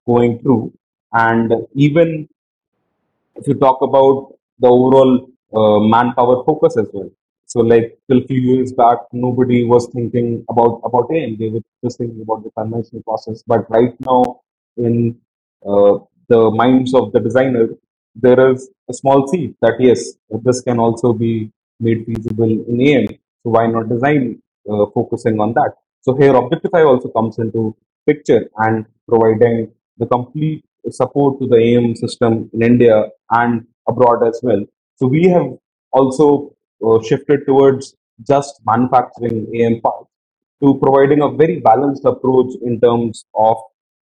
going 0.06 0.40
through. 0.40 0.72
And 1.12 1.52
even 1.74 2.28
if 3.36 3.46
you 3.46 3.54
talk 3.54 3.80
about 3.82 4.34
the 4.58 4.68
overall 4.68 5.30
uh, 5.54 5.80
manpower 5.80 6.44
focus 6.44 6.76
as 6.76 6.88
well. 6.92 7.10
So, 7.52 7.58
like 7.60 7.98
till 8.08 8.18
a 8.18 8.26
few 8.28 8.40
years 8.40 8.72
back, 8.72 8.98
nobody 9.12 9.64
was 9.64 9.88
thinking 9.92 10.44
about 10.48 10.82
about 10.84 11.10
AM. 11.10 11.36
They 11.36 11.48
were 11.48 11.62
just 11.84 11.98
thinking 11.98 12.22
about 12.22 12.44
the 12.44 12.50
conventional 12.56 13.02
process. 13.02 13.42
But 13.44 13.68
right 13.68 13.94
now, 14.00 14.42
in 14.76 15.18
uh, 15.66 15.94
the 16.28 16.52
minds 16.52 16.94
of 16.94 17.10
the 17.10 17.18
designer, 17.18 17.66
there 18.14 18.52
is 18.52 18.70
a 18.88 18.94
small 18.94 19.26
seed 19.26 19.56
that 19.62 19.80
yes, 19.80 20.12
this 20.44 20.60
can 20.60 20.78
also 20.78 21.12
be 21.12 21.50
made 21.80 22.06
feasible 22.06 22.52
in 22.70 22.80
AM. 22.80 23.08
So 23.42 23.50
why 23.56 23.66
not 23.66 23.88
design 23.88 24.40
uh, 24.70 24.86
focusing 24.94 25.40
on 25.40 25.52
that? 25.54 25.72
So 26.02 26.14
here, 26.14 26.36
Objectify 26.36 26.84
also 26.84 27.08
comes 27.08 27.40
into 27.40 27.74
picture 28.06 28.48
and 28.58 28.86
providing 29.08 29.72
the 29.98 30.06
complete 30.06 30.64
support 30.88 31.40
to 31.40 31.48
the 31.48 31.56
AM 31.56 31.96
system 31.96 32.48
in 32.52 32.62
India 32.62 33.08
and 33.30 33.66
abroad 33.88 34.22
as 34.22 34.38
well. 34.40 34.64
So 34.94 35.08
we 35.08 35.24
have 35.24 35.58
also 35.92 36.54
shifted 37.02 37.46
towards 37.46 37.94
just 38.26 38.60
manufacturing 38.66 39.46
AM 39.54 39.80
parts 39.80 40.10
to 40.62 40.78
providing 40.82 41.22
a 41.22 41.28
very 41.28 41.60
balanced 41.60 42.04
approach 42.04 42.54
in 42.62 42.80
terms 42.80 43.24
of 43.34 43.56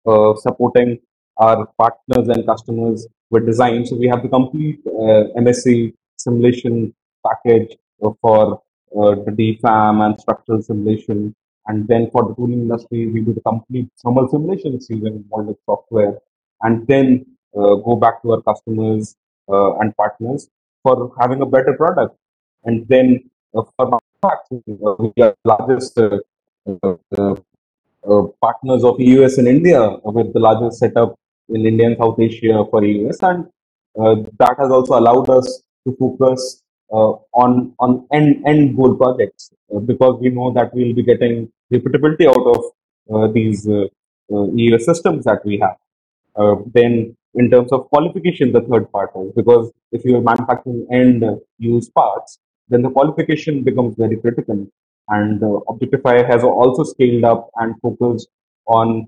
uh, 0.06 0.34
supporting 0.36 0.98
our 1.36 1.66
partners 1.78 2.28
and 2.28 2.46
customers 2.46 3.06
with 3.30 3.46
design. 3.46 3.86
So 3.86 3.96
we 3.96 4.08
have 4.08 4.22
the 4.22 4.28
complete 4.28 4.80
uh, 4.86 5.30
MSC 5.38 5.94
simulation 6.16 6.94
package 7.24 7.76
for 8.20 8.62
uh, 8.96 9.14
the 9.26 9.32
DFAM 9.38 10.04
and 10.04 10.20
structural 10.20 10.62
simulation. 10.62 11.34
And 11.66 11.86
then 11.86 12.10
for 12.10 12.26
the 12.26 12.34
tooling 12.34 12.62
industry, 12.62 13.06
we 13.06 13.20
do 13.20 13.34
the 13.34 13.42
complete 13.42 13.88
thermal 14.02 14.28
simulations 14.28 14.86
using 14.88 15.24
molded 15.30 15.56
software. 15.66 16.18
And 16.62 16.86
then 16.86 17.26
uh, 17.54 17.74
go 17.74 17.96
back 17.96 18.22
to 18.22 18.32
our 18.32 18.42
customers 18.42 19.14
uh, 19.48 19.74
and 19.78 19.96
partners 19.96 20.48
for 20.82 21.12
having 21.20 21.40
a 21.42 21.46
better 21.46 21.74
product. 21.74 22.16
And 22.64 22.86
then 22.88 23.30
uh, 23.56 23.62
for 23.76 23.98
manufacturing. 24.22 24.78
Uh, 24.86 24.94
we 24.98 25.22
are 25.22 25.34
largest 25.44 25.98
uh, 25.98 26.18
uh, 26.82 27.34
uh, 28.08 28.22
partners 28.42 28.84
of 28.84 29.00
EOS 29.00 29.38
in 29.38 29.46
India 29.46 29.96
with 30.04 30.32
the 30.32 30.40
largest 30.40 30.78
setup 30.78 31.18
in 31.48 31.64
India 31.64 31.86
and 31.86 31.96
South 31.96 32.18
Asia 32.20 32.64
for 32.70 32.84
EOS, 32.84 33.22
and 33.22 33.46
that 34.38 34.54
has 34.58 34.70
also 34.70 34.98
allowed 34.98 35.30
us 35.30 35.62
to 35.86 35.96
focus 35.98 36.62
on 36.90 37.74
on 37.78 38.06
end 38.12 38.42
end 38.46 38.76
goal 38.76 38.94
projects 38.96 39.50
because 39.86 40.20
we 40.20 40.28
know 40.28 40.52
that 40.52 40.72
we'll 40.74 40.94
be 40.94 41.02
getting 41.02 41.50
repeatability 41.72 42.26
out 42.26 42.46
of 42.54 43.32
these 43.32 43.66
EOS 43.66 44.84
systems 44.84 45.24
that 45.24 45.44
we 45.44 45.58
have. 45.58 45.76
Uh, 46.36 46.56
then, 46.74 47.16
in 47.34 47.50
terms 47.50 47.72
of 47.72 47.88
qualification, 47.88 48.52
the 48.52 48.60
third 48.60 48.92
part 48.92 49.10
because 49.34 49.72
if 49.90 50.04
you 50.04 50.16
are 50.16 50.20
manufacturing 50.20 50.86
end 50.92 51.24
use 51.58 51.88
parts, 51.88 52.38
then 52.68 52.82
the 52.82 52.90
qualification 52.90 53.62
becomes 53.62 53.96
very 53.96 54.16
critical. 54.16 54.66
And 55.08 55.42
uh, 55.42 55.60
Objectify 55.68 56.22
has 56.26 56.44
also 56.44 56.84
scaled 56.84 57.24
up 57.24 57.50
and 57.56 57.74
focused 57.80 58.28
on 58.66 59.06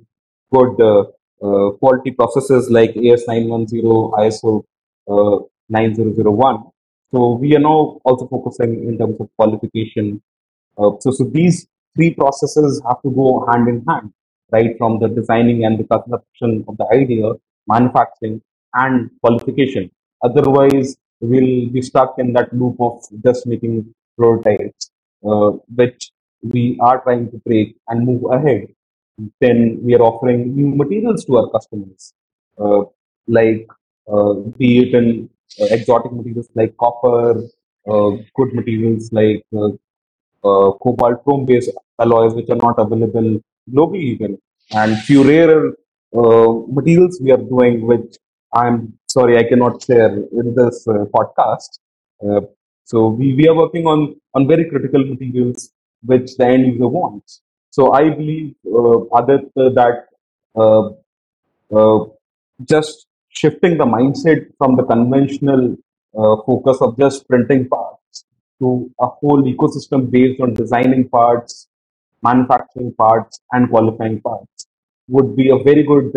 good 0.53 0.81
uh, 0.81 1.05
uh, 1.43 1.71
quality 1.73 2.11
processes 2.11 2.71
like 2.71 2.95
AS9100, 2.95 4.13
ISO 4.13 4.65
uh, 5.11 5.45
9001. 5.69 6.65
So 7.13 7.33
we 7.33 7.57
are 7.57 7.61
now 7.61 8.01
also 8.05 8.27
focusing 8.29 8.89
in 8.89 8.99
terms 8.99 9.17
of 9.21 9.29
qualification. 9.37 10.23
Uh, 10.79 10.93
so, 11.01 11.11
so 11.11 11.25
these 11.25 11.67
three 11.97 12.15
processes 12.15 12.81
have 12.87 13.03
to 13.03 13.11
go 13.11 13.47
hand 13.51 13.69
in 13.69 13.85
hand, 13.87 14.13
right? 14.53 14.77
From 14.79 15.01
the 15.01 15.09
designing 15.09 15.65
and 15.65 15.79
the 15.79 15.85
construction 15.85 16.65
of 16.69 16.77
the 16.77 16.87
idea, 16.95 17.33
manufacturing, 17.67 18.41
and 18.75 19.11
qualification. 19.21 19.91
Otherwise, 20.23 20.97
we'll 21.21 21.69
be 21.69 21.83
stuck 21.83 22.15
in 22.19 22.33
that 22.33 22.53
loop 22.53 22.77
of 22.81 23.03
just 23.25 23.47
making 23.47 23.95
prototypes, 24.17 24.91
uh, 25.25 25.51
which 25.75 26.11
we 26.43 26.79
are 26.81 27.01
trying 27.03 27.31
to 27.31 27.37
break 27.39 27.77
and 27.89 28.07
move 28.07 28.25
ahead. 28.31 28.69
Then 29.41 29.81
we 29.83 29.95
are 29.95 30.03
offering 30.03 30.57
new 30.57 30.69
materials 30.75 31.25
to 31.27 31.37
our 31.39 31.51
customers, 31.51 32.15
uh, 32.59 32.83
like 33.29 33.69
uh, 34.11 34.33
be 34.59 34.79
it 34.83 34.95
in 34.95 35.29
uh, 35.61 35.67
exotic 35.67 36.13
materials 36.13 36.49
like 36.55 36.75
copper, 36.79 37.43
uh, 37.87 38.11
good 38.35 38.55
materials 38.55 39.13
like 39.13 39.45
uh, 39.55 39.71
cobalt 40.83 41.23
chrome 41.25 41.45
based 41.45 41.71
alloys 41.99 42.33
which 42.35 42.49
are 42.49 42.57
not 42.57 42.79
available 42.79 43.39
globally 43.71 44.05
even 44.15 44.39
and 44.73 44.99
few 45.03 45.23
rarer 45.23 45.75
materials 46.69 47.21
we 47.23 47.31
are 47.31 47.45
doing 47.55 47.87
which 47.87 48.17
i'm 48.55 48.99
sorry 49.15 49.35
i 49.41 49.45
cannot 49.51 49.83
share 49.87 50.13
in 50.41 50.55
this 50.59 50.87
uh, 50.89 51.05
podcast. 51.17 51.79
Uh, 52.25 52.41
so 52.85 53.09
we, 53.09 53.35
we 53.39 53.49
are 53.49 53.57
working 53.63 53.87
on 53.93 54.01
on 54.35 54.47
very 54.53 54.65
critical 54.71 55.05
materials 55.13 55.73
which 56.11 56.37
the 56.37 56.47
end 56.47 56.67
user 56.67 56.89
wants. 56.99 57.43
So 57.71 57.93
i 57.93 58.05
believe 58.09 58.55
uh, 58.79 58.99
Aditya, 59.19 59.71
that 59.79 59.97
uh, 60.63 60.85
uh, 61.77 61.99
just 62.73 63.07
shifting 63.41 63.79
the 63.79 63.89
mindset 63.97 64.41
from 64.59 64.77
the 64.77 64.85
conventional 64.85 65.77
uh, 66.19 66.37
focus 66.47 66.79
of 66.81 66.99
just 66.99 67.29
printing 67.29 67.69
parts 67.69 68.25
to 68.61 68.91
a 69.01 69.07
whole 69.07 69.43
ecosystem 69.53 70.11
based 70.11 70.41
on 70.41 70.53
designing 70.55 71.09
parts, 71.09 71.69
manufacturing 72.23 72.93
parts, 73.03 73.41
and 73.53 73.71
qualifying 73.71 74.21
parts 74.21 74.67
would 75.09 75.31
be 75.37 75.49
a 75.51 75.59
very 75.69 75.85
good 75.93 76.11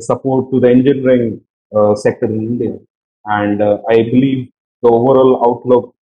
support 0.00 0.50
to 0.52 0.60
the 0.60 0.70
engineering 0.76 1.40
sector 1.96 2.26
in 2.26 2.40
India. 2.40 2.78
And 3.26 3.60
uh, 3.60 3.78
I 3.90 3.96
believe 4.02 4.48
the 4.82 4.88
overall 4.88 5.42
outlook 5.46 5.94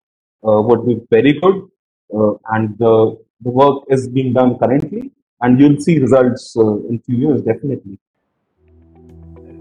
uh, 0.47 0.61
would 0.61 0.87
be 0.87 1.01
very 1.11 1.33
good, 1.41 1.69
uh, 2.15 2.35
and 2.53 2.77
the, 2.79 3.19
the 3.41 3.51
work 3.51 3.85
is 3.89 4.09
being 4.09 4.33
done 4.33 4.59
currently, 4.59 5.11
and 5.41 5.59
you'll 5.59 5.81
see 5.81 5.99
results 5.99 6.55
uh, 6.57 6.77
in 6.89 7.01
few 7.07 7.17
years 7.17 7.43
definitely. 7.43 7.99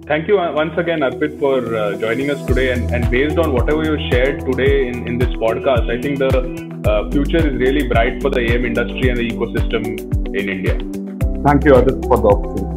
Thank 0.06 0.28
you 0.28 0.38
uh, 0.38 0.52
once 0.52 0.78
again, 0.78 1.00
Arpit, 1.00 1.40
for 1.40 1.76
uh, 1.76 1.98
joining 1.98 2.30
us 2.30 2.46
today. 2.46 2.74
And, 2.74 2.94
and 2.94 3.10
based 3.10 3.38
on 3.38 3.54
whatever 3.54 3.86
you 3.86 3.98
shared 4.12 4.42
today 4.42 4.88
in, 4.88 5.08
in 5.08 5.18
this 5.18 5.30
podcast, 5.30 5.90
I 5.90 6.02
think 6.02 6.20
the 6.20 6.82
uh, 6.90 7.10
future 7.10 7.38
is 7.38 7.54
really 7.58 7.88
bright 7.88 8.22
for 8.22 8.30
the 8.30 8.42
AM 8.42 8.66
industry 8.66 9.08
and 9.08 9.18
the 9.18 9.30
ecosystem 9.30 9.98
in 10.36 10.50
India. 10.50 10.78
Thank 11.46 11.64
you, 11.64 11.76
Adit, 11.76 12.04
for 12.06 12.18
the 12.18 12.28
opportunity. 12.28 12.73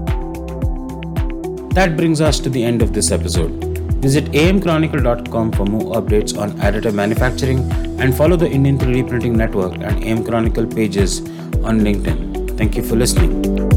That 1.77 1.95
brings 1.95 2.23
us 2.23 2.41
to 2.41 2.49
the 2.49 2.65
end 2.65 2.81
of 2.81 2.95
this 2.95 3.11
episode. 3.13 3.51
Visit 4.01 4.25
amchronicle.com 4.33 5.53
for 5.53 5.67
more 5.67 6.01
updates 6.01 6.35
on 6.41 6.53
additive 6.53 6.95
manufacturing 6.95 7.71
and 8.01 8.17
follow 8.17 8.37
the 8.37 8.49
Indian 8.49 8.79
3D 8.79 9.07
Printing 9.07 9.37
Network 9.37 9.75
and 9.75 10.03
AM 10.03 10.25
Chronicle 10.25 10.67
pages 10.67 11.21
on 11.71 11.81
LinkedIn. 11.81 12.57
Thank 12.57 12.77
you 12.77 12.83
for 12.83 12.97
listening. 12.97 13.76